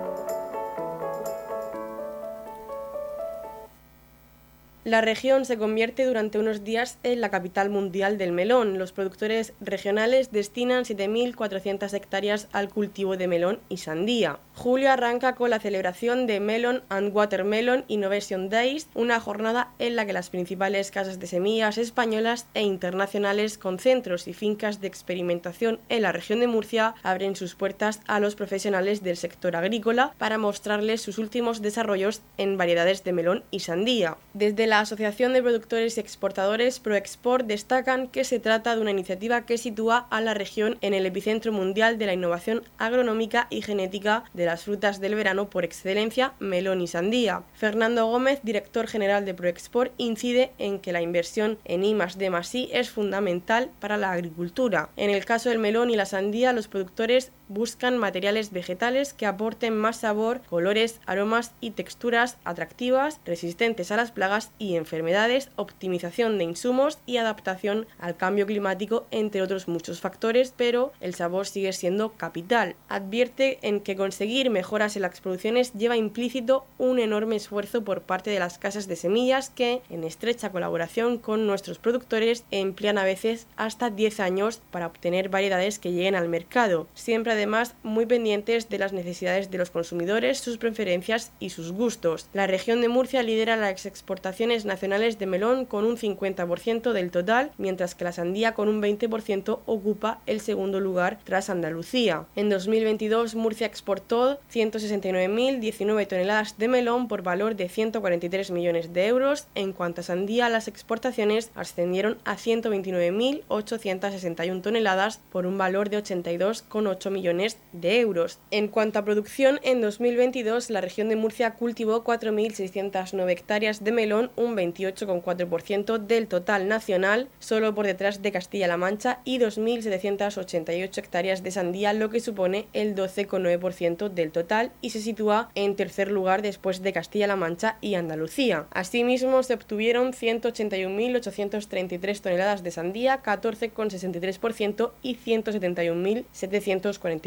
La 4.83 5.01
región 5.01 5.45
se 5.45 5.59
convierte 5.59 6.05
durante 6.05 6.39
unos 6.39 6.63
días 6.63 6.97
en 7.03 7.21
la 7.21 7.29
capital 7.29 7.69
mundial 7.69 8.17
del 8.17 8.31
melón. 8.31 8.79
Los 8.79 8.93
productores 8.93 9.53
regionales 9.61 10.31
destinan 10.31 10.85
7.400 10.85 11.93
hectáreas 11.93 12.47
al 12.51 12.69
cultivo 12.69 13.15
de 13.15 13.27
melón 13.27 13.59
y 13.69 13.77
sandía. 13.77 14.39
Julio 14.55 14.91
arranca 14.91 15.35
con 15.35 15.51
la 15.51 15.59
celebración 15.59 16.25
de 16.25 16.39
Melon 16.39 16.81
and 16.89 17.15
Watermelon 17.15 17.85
Innovation 17.89 18.49
Days, 18.49 18.87
una 18.95 19.19
jornada 19.19 19.71
en 19.77 19.95
la 19.95 20.07
que 20.07 20.13
las 20.13 20.31
principales 20.31 20.89
casas 20.89 21.19
de 21.19 21.27
semillas 21.27 21.77
españolas 21.77 22.47
e 22.55 22.63
internacionales 22.63 23.59
con 23.59 23.77
centros 23.77 24.27
y 24.27 24.33
fincas 24.33 24.81
de 24.81 24.87
experimentación 24.87 25.79
en 25.89 26.01
la 26.01 26.11
región 26.11 26.39
de 26.39 26.47
Murcia 26.47 26.95
abren 27.03 27.35
sus 27.35 27.53
puertas 27.53 28.01
a 28.07 28.19
los 28.19 28.33
profesionales 28.33 29.03
del 29.03 29.17
sector 29.17 29.55
agrícola 29.55 30.15
para 30.17 30.39
mostrarles 30.39 31.03
sus 31.03 31.19
últimos 31.19 31.61
desarrollos 31.61 32.21
en 32.37 32.57
variedades 32.57 33.03
de 33.03 33.13
melón 33.13 33.43
y 33.51 33.59
sandía. 33.59 34.17
Desde 34.33 34.70
la 34.71 34.79
Asociación 34.79 35.33
de 35.33 35.43
Productores 35.43 35.97
y 35.97 35.99
Exportadores 35.99 36.79
ProExport 36.79 37.45
destacan 37.45 38.07
que 38.07 38.23
se 38.23 38.39
trata 38.39 38.73
de 38.73 38.81
una 38.81 38.91
iniciativa 38.91 39.45
que 39.45 39.57
sitúa 39.57 40.07
a 40.09 40.21
la 40.21 40.33
región 40.33 40.77
en 40.79 40.93
el 40.93 41.05
epicentro 41.05 41.51
mundial 41.51 41.97
de 41.97 42.05
la 42.05 42.13
innovación 42.13 42.63
agronómica 42.77 43.47
y 43.49 43.63
genética 43.63 44.23
de 44.33 44.45
las 44.45 44.63
frutas 44.63 45.01
del 45.01 45.15
verano 45.15 45.49
por 45.49 45.65
excelencia, 45.65 46.31
melón 46.39 46.79
y 46.79 46.87
sandía. 46.87 47.43
Fernando 47.53 48.05
Gómez, 48.05 48.39
director 48.43 48.87
general 48.87 49.25
de 49.25 49.33
ProExport, 49.33 49.91
incide 49.97 50.53
en 50.57 50.79
que 50.79 50.93
la 50.93 51.01
inversión 51.01 51.59
en 51.65 51.83
I 51.83 51.93
D 51.93 52.69
es 52.71 52.89
fundamental 52.91 53.71
para 53.81 53.97
la 53.97 54.13
agricultura. 54.13 54.87
En 54.95 55.09
el 55.09 55.25
caso 55.25 55.49
del 55.49 55.59
melón 55.59 55.89
y 55.89 55.97
la 55.97 56.05
sandía, 56.05 56.53
los 56.53 56.69
productores 56.69 57.33
buscan 57.53 57.97
materiales 57.97 58.51
vegetales 58.51 59.13
que 59.13 59.25
aporten 59.25 59.77
más 59.77 59.97
sabor, 59.97 60.41
colores, 60.49 60.99
aromas 61.05 61.53
y 61.61 61.71
texturas 61.71 62.37
atractivas, 62.43 63.19
resistentes 63.25 63.91
a 63.91 63.97
las 63.97 64.11
plagas 64.11 64.51
y 64.57 64.75
enfermedades, 64.75 65.49
optimización 65.55 66.37
de 66.37 66.45
insumos 66.45 66.99
y 67.05 67.17
adaptación 67.17 67.87
al 67.99 68.15
cambio 68.15 68.45
climático, 68.45 69.05
entre 69.11 69.41
otros 69.41 69.67
muchos 69.67 69.99
factores, 69.99 70.53
pero 70.55 70.93
el 70.99 71.15
sabor 71.15 71.47
sigue 71.47 71.73
siendo 71.73 72.13
capital. 72.13 72.75
Advierte 72.89 73.59
en 73.61 73.81
que 73.81 73.95
conseguir 73.95 74.49
mejoras 74.49 74.95
en 74.95 75.03
las 75.03 75.21
producciones 75.21 75.73
lleva 75.73 75.97
implícito 75.97 76.65
un 76.77 76.99
enorme 76.99 77.35
esfuerzo 77.35 77.83
por 77.83 78.03
parte 78.03 78.29
de 78.29 78.39
las 78.39 78.57
casas 78.57 78.87
de 78.87 78.95
semillas 78.95 79.49
que, 79.49 79.81
en 79.89 80.03
estrecha 80.03 80.51
colaboración 80.51 81.17
con 81.17 81.47
nuestros 81.47 81.79
productores, 81.79 82.45
emplean 82.51 82.97
a 82.97 83.03
veces 83.03 83.47
hasta 83.57 83.89
10 83.89 84.19
años 84.19 84.61
para 84.71 84.87
obtener 84.87 85.29
variedades 85.29 85.79
que 85.79 85.91
lleguen 85.91 86.15
al 86.15 86.29
mercado. 86.29 86.87
Siempre 86.93 87.33
además 87.41 87.73
muy 87.81 88.05
pendientes 88.05 88.69
de 88.69 88.77
las 88.77 88.93
necesidades 88.93 89.49
de 89.49 89.57
los 89.57 89.71
consumidores, 89.71 90.37
sus 90.37 90.59
preferencias 90.59 91.31
y 91.39 91.49
sus 91.49 91.71
gustos. 91.71 92.27
La 92.33 92.45
región 92.45 92.81
de 92.81 92.87
Murcia 92.87 93.23
lidera 93.23 93.57
las 93.57 93.87
exportaciones 93.87 94.63
nacionales 94.63 95.17
de 95.17 95.25
melón 95.25 95.65
con 95.65 95.85
un 95.85 95.97
50% 95.97 96.93
del 96.93 97.09
total, 97.09 97.51
mientras 97.57 97.95
que 97.95 98.03
la 98.03 98.11
sandía 98.11 98.53
con 98.53 98.69
un 98.69 98.79
20% 98.79 99.61
ocupa 99.65 100.19
el 100.27 100.39
segundo 100.39 100.79
lugar 100.79 101.17
tras 101.23 101.49
Andalucía. 101.49 102.27
En 102.35 102.49
2022 102.49 103.33
Murcia 103.33 103.65
exportó 103.65 104.39
169.019 104.53 106.07
toneladas 106.07 106.59
de 106.59 106.67
melón 106.67 107.07
por 107.07 107.23
valor 107.23 107.55
de 107.55 107.69
143 107.69 108.51
millones 108.51 108.93
de 108.93 109.07
euros. 109.07 109.47
En 109.55 109.73
cuanto 109.73 110.01
a 110.01 110.03
sandía, 110.03 110.47
las 110.47 110.67
exportaciones 110.67 111.49
ascendieron 111.55 112.19
a 112.23 112.37
129.861 112.37 114.61
toneladas 114.61 115.19
por 115.31 115.47
un 115.47 115.57
valor 115.57 115.89
de 115.89 116.03
82,8 116.03 117.09
millones 117.09 117.30
de 117.31 117.99
euros. 117.99 118.39
En 118.51 118.67
cuanto 118.67 118.99
a 118.99 119.05
producción, 119.05 119.59
en 119.63 119.81
2022 119.81 120.69
la 120.69 120.81
región 120.81 121.09
de 121.09 121.15
Murcia 121.15 121.51
cultivó 121.51 122.03
4.609 122.03 123.31
hectáreas 123.31 123.83
de 123.83 123.91
melón, 123.91 124.31
un 124.35 124.55
28,4% 124.55 125.97
del 125.97 126.27
total 126.27 126.67
nacional, 126.67 127.29
solo 127.39 127.73
por 127.73 127.85
detrás 127.85 128.21
de 128.21 128.31
Castilla-La 128.31 128.77
Mancha, 128.77 129.19
y 129.23 129.39
2.788 129.39 130.97
hectáreas 130.97 131.43
de 131.43 131.51
sandía, 131.51 131.93
lo 131.93 132.09
que 132.09 132.19
supone 132.19 132.67
el 132.73 132.95
12,9% 132.95 134.09
del 134.09 134.31
total 134.31 134.71
y 134.81 134.89
se 134.89 134.99
sitúa 134.99 135.49
en 135.55 135.75
tercer 135.75 136.11
lugar 136.11 136.41
después 136.41 136.81
de 136.81 136.93
Castilla-La 136.93 137.37
Mancha 137.37 137.77
y 137.81 137.95
Andalucía. 137.95 138.65
Asimismo, 138.71 139.43
se 139.43 139.53
obtuvieron 139.53 140.11
181.833 140.11 142.19
toneladas 142.19 142.63
de 142.63 142.71
sandía, 142.71 143.23
14,63% 143.23 144.91
y 145.01 145.15
171.740 145.15 147.20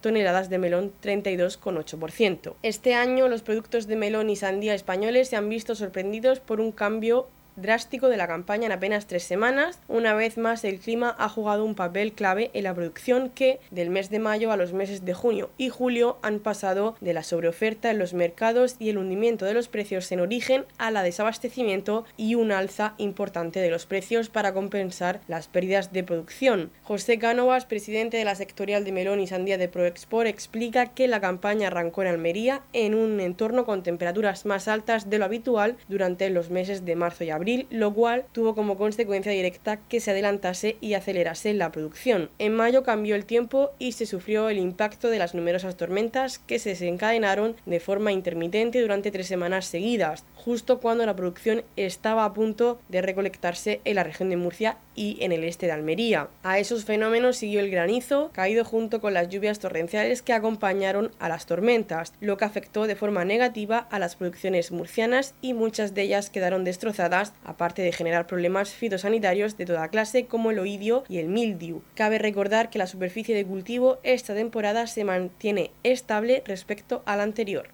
toneladas 0.00 0.50
de 0.50 0.58
melón 0.58 0.92
32,8%. 1.02 2.54
Este 2.62 2.94
año 2.94 3.28
los 3.28 3.42
productos 3.42 3.86
de 3.86 3.96
melón 3.96 4.30
y 4.30 4.36
sandía 4.36 4.74
españoles 4.74 5.28
se 5.28 5.36
han 5.36 5.48
visto 5.48 5.74
sorprendidos 5.74 6.40
por 6.40 6.60
un 6.60 6.72
cambio 6.72 7.28
drástico 7.60 8.08
de 8.08 8.16
la 8.16 8.28
campaña 8.28 8.66
en 8.66 8.72
apenas 8.72 9.06
tres 9.06 9.24
semanas. 9.24 9.80
Una 9.88 10.14
vez 10.14 10.38
más, 10.38 10.64
el 10.64 10.78
clima 10.78 11.14
ha 11.18 11.28
jugado 11.28 11.64
un 11.64 11.74
papel 11.74 12.12
clave 12.12 12.50
en 12.54 12.64
la 12.64 12.74
producción 12.74 13.30
que, 13.30 13.58
del 13.70 13.90
mes 13.90 14.10
de 14.10 14.18
mayo 14.18 14.52
a 14.52 14.56
los 14.56 14.72
meses 14.72 15.04
de 15.04 15.14
junio 15.14 15.50
y 15.58 15.68
julio, 15.68 16.18
han 16.22 16.38
pasado 16.38 16.96
de 17.00 17.12
la 17.12 17.22
sobreoferta 17.22 17.90
en 17.90 17.98
los 17.98 18.14
mercados 18.14 18.76
y 18.78 18.90
el 18.90 18.98
hundimiento 18.98 19.44
de 19.44 19.54
los 19.54 19.68
precios 19.68 20.10
en 20.12 20.20
origen 20.20 20.64
a 20.78 20.90
la 20.90 21.02
desabastecimiento 21.02 22.04
y 22.16 22.34
un 22.34 22.52
alza 22.52 22.94
importante 22.98 23.60
de 23.60 23.70
los 23.70 23.86
precios 23.86 24.28
para 24.28 24.54
compensar 24.54 25.20
las 25.26 25.48
pérdidas 25.48 25.92
de 25.92 26.04
producción. 26.04 26.70
José 26.82 27.18
Cánovas, 27.18 27.66
presidente 27.66 28.16
de 28.16 28.24
la 28.24 28.34
sectorial 28.34 28.84
de 28.84 28.92
melón 28.92 29.20
y 29.20 29.26
sandía 29.26 29.58
de 29.58 29.68
ProExport, 29.68 30.28
explica 30.28 30.86
que 30.86 31.08
la 31.08 31.20
campaña 31.20 31.68
arrancó 31.68 32.02
en 32.02 32.08
Almería 32.08 32.62
en 32.72 32.94
un 32.94 33.20
entorno 33.20 33.64
con 33.64 33.82
temperaturas 33.82 34.46
más 34.46 34.68
altas 34.68 35.10
de 35.10 35.18
lo 35.18 35.24
habitual 35.24 35.76
durante 35.88 36.30
los 36.30 36.50
meses 36.50 36.84
de 36.84 36.96
marzo 36.96 37.24
y 37.24 37.30
abril 37.30 37.47
lo 37.70 37.94
cual 37.94 38.26
tuvo 38.32 38.54
como 38.54 38.76
consecuencia 38.76 39.32
directa 39.32 39.78
que 39.88 40.00
se 40.00 40.10
adelantase 40.10 40.76
y 40.80 40.94
acelerase 40.94 41.54
la 41.54 41.72
producción. 41.72 42.30
En 42.38 42.54
mayo 42.54 42.82
cambió 42.82 43.14
el 43.14 43.24
tiempo 43.24 43.70
y 43.78 43.92
se 43.92 44.06
sufrió 44.06 44.48
el 44.48 44.58
impacto 44.58 45.08
de 45.08 45.18
las 45.18 45.34
numerosas 45.34 45.76
tormentas 45.76 46.38
que 46.38 46.58
se 46.58 46.70
desencadenaron 46.70 47.56
de 47.66 47.80
forma 47.80 48.12
intermitente 48.12 48.80
durante 48.80 49.10
tres 49.10 49.26
semanas 49.26 49.66
seguidas, 49.66 50.24
justo 50.34 50.78
cuando 50.80 51.06
la 51.06 51.16
producción 51.16 51.62
estaba 51.76 52.24
a 52.24 52.34
punto 52.34 52.78
de 52.88 53.02
recolectarse 53.02 53.80
en 53.84 53.96
la 53.96 54.04
región 54.04 54.30
de 54.30 54.36
Murcia 54.36 54.78
y 54.94 55.16
en 55.20 55.32
el 55.32 55.44
este 55.44 55.66
de 55.66 55.72
Almería. 55.72 56.28
A 56.42 56.58
esos 56.58 56.84
fenómenos 56.84 57.36
siguió 57.36 57.60
el 57.60 57.70
granizo, 57.70 58.30
caído 58.32 58.64
junto 58.64 59.00
con 59.00 59.14
las 59.14 59.28
lluvias 59.28 59.58
torrenciales 59.58 60.22
que 60.22 60.32
acompañaron 60.32 61.12
a 61.18 61.28
las 61.28 61.46
tormentas, 61.46 62.12
lo 62.20 62.36
que 62.36 62.44
afectó 62.44 62.86
de 62.86 62.96
forma 62.96 63.24
negativa 63.24 63.86
a 63.90 63.98
las 63.98 64.16
producciones 64.16 64.72
murcianas 64.72 65.34
y 65.40 65.54
muchas 65.54 65.94
de 65.94 66.02
ellas 66.02 66.30
quedaron 66.30 66.64
destrozadas, 66.64 67.32
aparte 67.44 67.82
de 67.82 67.92
generar 67.92 68.26
problemas 68.26 68.70
fitosanitarios 68.70 69.56
de 69.56 69.66
toda 69.66 69.88
clase 69.88 70.26
como 70.26 70.50
el 70.50 70.58
oidio 70.58 71.04
y 71.08 71.18
el 71.18 71.28
mildiu. 71.28 71.82
Cabe 71.94 72.18
recordar 72.18 72.70
que 72.70 72.78
la 72.78 72.86
superficie 72.86 73.34
de 73.34 73.44
cultivo 73.44 73.98
esta 74.02 74.34
temporada 74.34 74.86
se 74.86 75.04
mantiene 75.04 75.70
estable 75.82 76.42
respecto 76.46 77.02
a 77.06 77.16
la 77.16 77.22
anterior. 77.22 77.70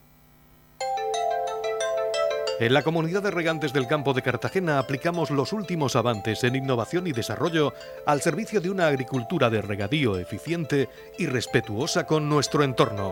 En 2.60 2.72
la 2.72 2.82
comunidad 2.82 3.20
de 3.20 3.32
regantes 3.32 3.72
del 3.72 3.88
campo 3.88 4.14
de 4.14 4.22
Cartagena 4.22 4.78
aplicamos 4.78 5.32
los 5.32 5.52
últimos 5.52 5.96
avances 5.96 6.44
en 6.44 6.54
innovación 6.54 7.08
y 7.08 7.12
desarrollo 7.12 7.74
al 8.06 8.22
servicio 8.22 8.60
de 8.60 8.70
una 8.70 8.86
agricultura 8.86 9.50
de 9.50 9.60
regadío 9.60 10.18
eficiente 10.18 10.88
y 11.18 11.26
respetuosa 11.26 12.06
con 12.06 12.28
nuestro 12.28 12.62
entorno. 12.62 13.10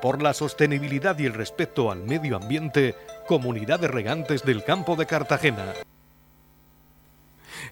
Por 0.00 0.22
la 0.22 0.32
sostenibilidad 0.32 1.18
y 1.18 1.26
el 1.26 1.34
respeto 1.34 1.90
al 1.90 2.04
medio 2.04 2.36
ambiente, 2.36 2.94
Comunidad 3.32 3.80
de 3.80 3.88
Regantes 3.88 4.44
del 4.44 4.62
Campo 4.62 4.94
de 4.94 5.06
Cartagena. 5.06 5.72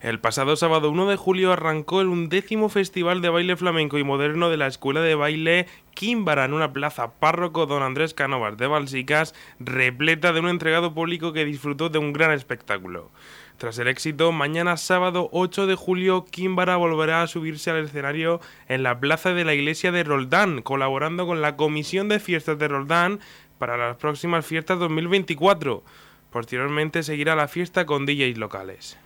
El 0.00 0.18
pasado 0.18 0.56
sábado 0.56 0.90
1 0.90 1.06
de 1.06 1.16
julio 1.16 1.52
arrancó 1.52 2.00
el 2.00 2.06
undécimo 2.06 2.70
Festival 2.70 3.20
de 3.20 3.28
Baile 3.28 3.58
Flamenco 3.58 3.98
y 3.98 4.02
Moderno 4.02 4.48
de 4.48 4.56
la 4.56 4.68
Escuela 4.68 5.02
de 5.02 5.14
Baile 5.14 5.66
Químbara 5.92 6.46
en 6.46 6.54
una 6.54 6.72
plaza 6.72 7.10
párroco 7.20 7.66
Don 7.66 7.82
Andrés 7.82 8.14
Canovas 8.14 8.56
de 8.56 8.68
Balsicas, 8.68 9.34
repleta 9.58 10.32
de 10.32 10.40
un 10.40 10.48
entregado 10.48 10.94
público 10.94 11.34
que 11.34 11.44
disfrutó 11.44 11.90
de 11.90 11.98
un 11.98 12.14
gran 12.14 12.32
espectáculo. 12.32 13.10
Tras 13.58 13.78
el 13.78 13.88
éxito, 13.88 14.32
mañana 14.32 14.78
sábado 14.78 15.28
8 15.32 15.66
de 15.66 15.74
julio, 15.74 16.24
Químbara 16.24 16.78
volverá 16.78 17.20
a 17.20 17.26
subirse 17.26 17.70
al 17.70 17.84
escenario 17.84 18.40
en 18.68 18.82
la 18.82 18.98
plaza 18.98 19.34
de 19.34 19.44
la 19.44 19.52
iglesia 19.52 19.92
de 19.92 20.04
Roldán, 20.04 20.62
colaborando 20.62 21.26
con 21.26 21.42
la 21.42 21.56
Comisión 21.56 22.08
de 22.08 22.18
Fiestas 22.18 22.58
de 22.58 22.68
Roldán 22.68 23.20
para 23.60 23.76
las 23.76 23.98
próximas 23.98 24.46
fiestas 24.46 24.78
2024. 24.78 25.84
Posteriormente 26.30 27.02
seguirá 27.02 27.36
la 27.36 27.46
fiesta 27.46 27.84
con 27.84 28.06
DJs 28.06 28.38
locales. 28.38 28.98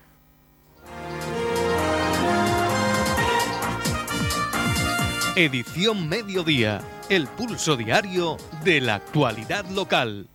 Edición 5.34 6.08
Mediodía, 6.08 6.80
el 7.10 7.26
pulso 7.26 7.76
diario 7.76 8.36
de 8.62 8.80
la 8.80 8.94
actualidad 8.94 9.68
local. 9.70 10.28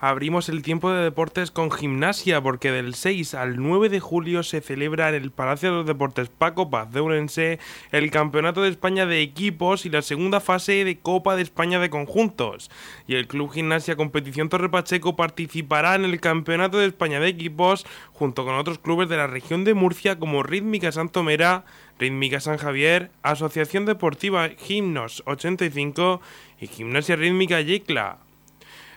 Abrimos 0.00 0.48
el 0.48 0.62
tiempo 0.62 0.90
de 0.90 1.02
deportes 1.02 1.50
con 1.50 1.70
gimnasia 1.70 2.40
porque 2.40 2.72
del 2.72 2.94
6 2.94 3.34
al 3.34 3.56
9 3.56 3.88
de 3.88 4.00
julio 4.00 4.42
se 4.42 4.60
celebra 4.60 5.08
en 5.08 5.14
el 5.16 5.30
Palacio 5.30 5.70
de 5.70 5.76
los 5.76 5.86
Deportes 5.86 6.28
Paco 6.28 6.70
Paz 6.70 6.92
de 6.92 7.00
Urense 7.00 7.58
el 7.92 8.10
Campeonato 8.10 8.62
de 8.62 8.68
España 8.68 9.06
de 9.06 9.22
Equipos 9.22 9.86
y 9.86 9.90
la 9.90 10.02
segunda 10.02 10.40
fase 10.40 10.84
de 10.84 10.98
Copa 10.98 11.36
de 11.36 11.42
España 11.42 11.78
de 11.78 11.90
Conjuntos. 11.90 12.70
Y 13.06 13.14
el 13.14 13.26
Club 13.26 13.52
Gimnasia 13.52 13.96
Competición 13.96 14.48
Torre 14.48 14.68
Pacheco 14.68 15.16
participará 15.16 15.94
en 15.94 16.04
el 16.04 16.20
Campeonato 16.20 16.78
de 16.78 16.86
España 16.86 17.20
de 17.20 17.28
Equipos 17.28 17.86
junto 18.12 18.44
con 18.44 18.54
otros 18.54 18.78
clubes 18.78 19.08
de 19.08 19.16
la 19.16 19.26
región 19.26 19.64
de 19.64 19.74
Murcia 19.74 20.18
como 20.18 20.42
Rítmica 20.42 20.92
Santomera, 20.92 21.64
Rítmica 21.98 22.40
San 22.40 22.58
Javier, 22.58 23.10
Asociación 23.22 23.86
Deportiva 23.86 24.48
Gimnos 24.48 25.22
85 25.26 26.20
y 26.60 26.66
Gimnasia 26.66 27.16
Rítmica 27.16 27.60
Yecla. 27.60 28.25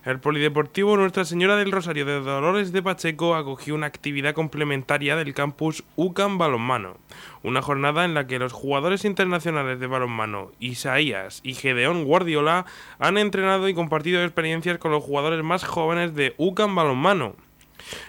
El 0.05 0.21
Polideportivo 0.21 0.95
Nuestra 0.95 1.25
Señora 1.25 1.57
del 1.57 1.73
Rosario 1.73 2.05
de 2.05 2.21
Dolores 2.21 2.71
de 2.71 2.81
Pacheco 2.81 3.35
acogió 3.35 3.75
una 3.75 3.87
actividad 3.87 4.33
complementaria 4.33 5.17
del 5.17 5.33
campus 5.33 5.83
UCAM 5.97 6.37
Balonmano, 6.37 6.95
una 7.43 7.61
jornada 7.61 8.05
en 8.05 8.13
la 8.13 8.25
que 8.25 8.39
los 8.39 8.53
jugadores 8.53 9.03
internacionales 9.03 9.77
de 9.81 9.87
balonmano 9.87 10.53
Isaías 10.61 11.41
y 11.43 11.53
Gedeón 11.53 12.05
Guardiola 12.05 12.65
han 12.97 13.17
entrenado 13.17 13.67
y 13.67 13.73
compartido 13.73 14.23
experiencias 14.23 14.77
con 14.77 14.91
los 14.91 15.03
jugadores 15.03 15.43
más 15.43 15.65
jóvenes 15.65 16.15
de 16.15 16.33
UCAM 16.37 16.75
Balonmano. 16.75 17.35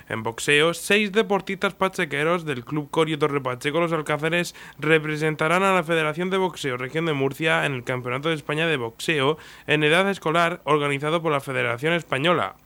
En 0.08 0.22
boxeo, 0.22 0.74
seis 0.74 1.12
deportistas 1.12 1.74
pachequeros 1.74 2.44
del 2.44 2.64
Club 2.64 2.90
Corio 2.90 3.18
Torre 3.18 3.40
Pacheco 3.40 3.80
Los 3.80 3.92
Alcáceres 3.92 4.54
representarán 4.78 5.62
a 5.62 5.74
la 5.74 5.84
Federación 5.84 6.30
de 6.30 6.38
Boxeo 6.38 6.76
Región 6.76 7.06
de 7.06 7.12
Murcia 7.12 7.66
en 7.66 7.74
el 7.74 7.84
Campeonato 7.84 8.28
de 8.28 8.34
España 8.34 8.66
de 8.66 8.76
Boxeo 8.76 9.38
en 9.66 9.84
edad 9.84 10.08
escolar 10.10 10.60
organizado 10.64 11.22
por 11.22 11.32
la 11.32 11.40
Federación 11.40 11.92
Española. 11.92 12.56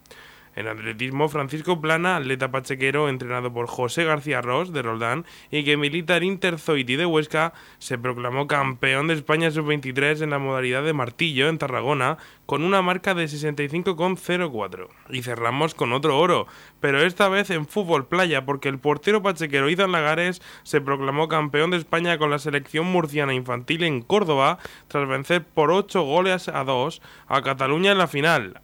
En 0.57 0.69
atletismo, 0.69 1.29
Francisco 1.29 1.81
Plana, 1.81 2.17
atleta 2.17 2.51
pachequero 2.51 3.09
entrenado 3.09 3.53
por 3.53 3.67
José 3.67 4.05
García 4.05 4.41
Ross 4.41 4.73
de 4.73 4.83
Roldán 4.83 5.25
y 5.51 5.65
que 5.65 5.77
milita 5.77 6.17
en 6.17 6.25
Interzoiti 6.25 6.97
de 6.97 7.07
Huesca, 7.07 7.53
se 7.79 7.99
proclamó 7.99 8.47
campeón 8.47 9.09
de 9.09 9.15
España 9.15 9.51
sub-23 9.51 10.23
en 10.23 10.31
la 10.31 10.39
modalidad 10.39 10.85
de 10.85 10.93
martillo 10.93 11.49
en 11.49 11.59
Tarragona 11.59 12.19
con 12.47 12.63
una 12.63 12.83
marca 12.83 13.15
de 13.15 13.25
65,04. 13.25 14.89
Y 15.11 15.23
cerramos 15.23 15.75
con 15.75 15.93
otro 15.93 16.19
oro, 16.19 16.47
pero 16.81 17.03
esta 17.03 17.29
vez 17.29 17.51
en 17.51 17.67
fútbol 17.67 18.07
playa 18.07 18.45
porque 18.45 18.69
el 18.69 18.79
portero 18.79 19.23
pachequero 19.23 19.69
Izan 19.69 19.93
Lagares 19.93 20.41
se 20.63 20.81
proclamó 20.81 21.29
campeón 21.29 21.71
de 21.71 21.79
España 21.79 22.19
con 22.19 22.31
la 22.31 22.39
selección 22.39 22.87
murciana 22.87 23.35
infantil 23.35 23.85
en 23.85 24.03
Córdoba 24.03 24.59
tras 24.89 25.09
vencer 25.09 25.45
por 25.45 25.71
8 25.73 26.03
goles 26.03 26.49
a 26.49 26.65
2 26.65 27.03
a 27.27 27.43
Cataluña 27.43 27.93
en 27.93 27.99
la 27.99 28.07
final. 28.07 28.64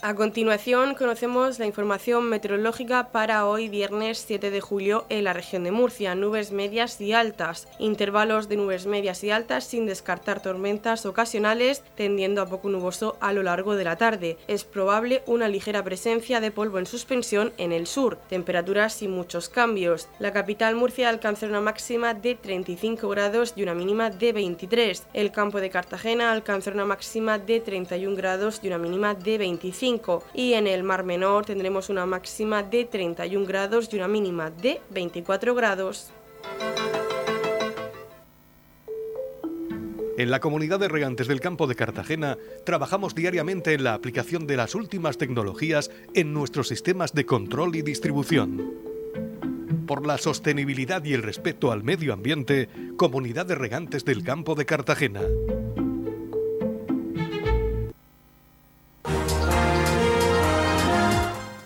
A 0.00 0.14
continuación 0.14 0.94
conocemos 0.94 1.58
la 1.58 1.66
información 1.66 2.28
meteorológica 2.28 3.08
para 3.10 3.46
hoy 3.46 3.68
viernes 3.68 4.24
7 4.24 4.52
de 4.52 4.60
julio 4.60 5.04
en 5.08 5.24
la 5.24 5.32
región 5.32 5.64
de 5.64 5.72
Murcia. 5.72 6.14
Nubes 6.14 6.52
medias 6.52 7.00
y 7.00 7.12
altas, 7.12 7.66
intervalos 7.80 8.48
de 8.48 8.56
nubes 8.56 8.86
medias 8.86 9.24
y 9.24 9.32
altas 9.32 9.64
sin 9.64 9.86
descartar 9.86 10.40
tormentas 10.40 11.04
ocasionales, 11.04 11.82
tendiendo 11.96 12.40
a 12.42 12.46
poco 12.46 12.68
nuboso 12.68 13.16
a 13.18 13.32
lo 13.32 13.42
largo 13.42 13.74
de 13.74 13.82
la 13.82 13.96
tarde. 13.96 14.36
Es 14.46 14.62
probable 14.62 15.24
una 15.26 15.48
ligera 15.48 15.82
presencia 15.82 16.40
de 16.40 16.52
polvo 16.52 16.78
en 16.78 16.86
suspensión 16.86 17.52
en 17.58 17.72
el 17.72 17.88
sur, 17.88 18.18
temperaturas 18.28 18.92
sin 18.92 19.10
muchos 19.10 19.48
cambios. 19.48 20.08
La 20.20 20.32
capital 20.32 20.76
Murcia 20.76 21.08
alcanzará 21.08 21.50
una 21.50 21.60
máxima 21.60 22.14
de 22.14 22.36
35 22.36 23.08
grados 23.08 23.52
y 23.56 23.64
una 23.64 23.74
mínima 23.74 24.10
de 24.10 24.32
23. 24.32 25.08
El 25.12 25.32
campo 25.32 25.60
de 25.60 25.70
Cartagena 25.70 26.30
alcanzará 26.30 26.76
una 26.76 26.84
máxima 26.84 27.40
de 27.40 27.58
31 27.58 28.14
grados 28.14 28.60
y 28.62 28.68
una 28.68 28.78
mínima 28.78 29.16
de 29.16 29.38
25 29.98 30.24
y 30.34 30.54
en 30.54 30.66
el 30.66 30.82
Mar 30.82 31.04
Menor 31.04 31.44
tendremos 31.44 31.88
una 31.88 32.06
máxima 32.06 32.62
de 32.62 32.84
31 32.84 33.46
grados 33.46 33.88
y 33.92 33.96
una 33.96 34.08
mínima 34.08 34.50
de 34.50 34.80
24 34.90 35.54
grados. 35.54 36.10
En 40.16 40.32
la 40.32 40.40
comunidad 40.40 40.80
de 40.80 40.88
regantes 40.88 41.28
del 41.28 41.40
campo 41.40 41.68
de 41.68 41.76
Cartagena 41.76 42.36
trabajamos 42.64 43.14
diariamente 43.14 43.74
en 43.74 43.84
la 43.84 43.94
aplicación 43.94 44.48
de 44.48 44.56
las 44.56 44.74
últimas 44.74 45.16
tecnologías 45.16 45.90
en 46.14 46.32
nuestros 46.34 46.68
sistemas 46.68 47.12
de 47.12 47.24
control 47.24 47.76
y 47.76 47.82
distribución. 47.82 48.74
Por 49.86 50.06
la 50.06 50.18
sostenibilidad 50.18 51.04
y 51.04 51.14
el 51.14 51.22
respeto 51.22 51.70
al 51.72 51.82
medio 51.82 52.12
ambiente, 52.12 52.68
Comunidad 52.96 53.46
de 53.46 53.54
Regantes 53.54 54.04
del 54.04 54.24
Campo 54.24 54.54
de 54.54 54.66
Cartagena. 54.66 55.22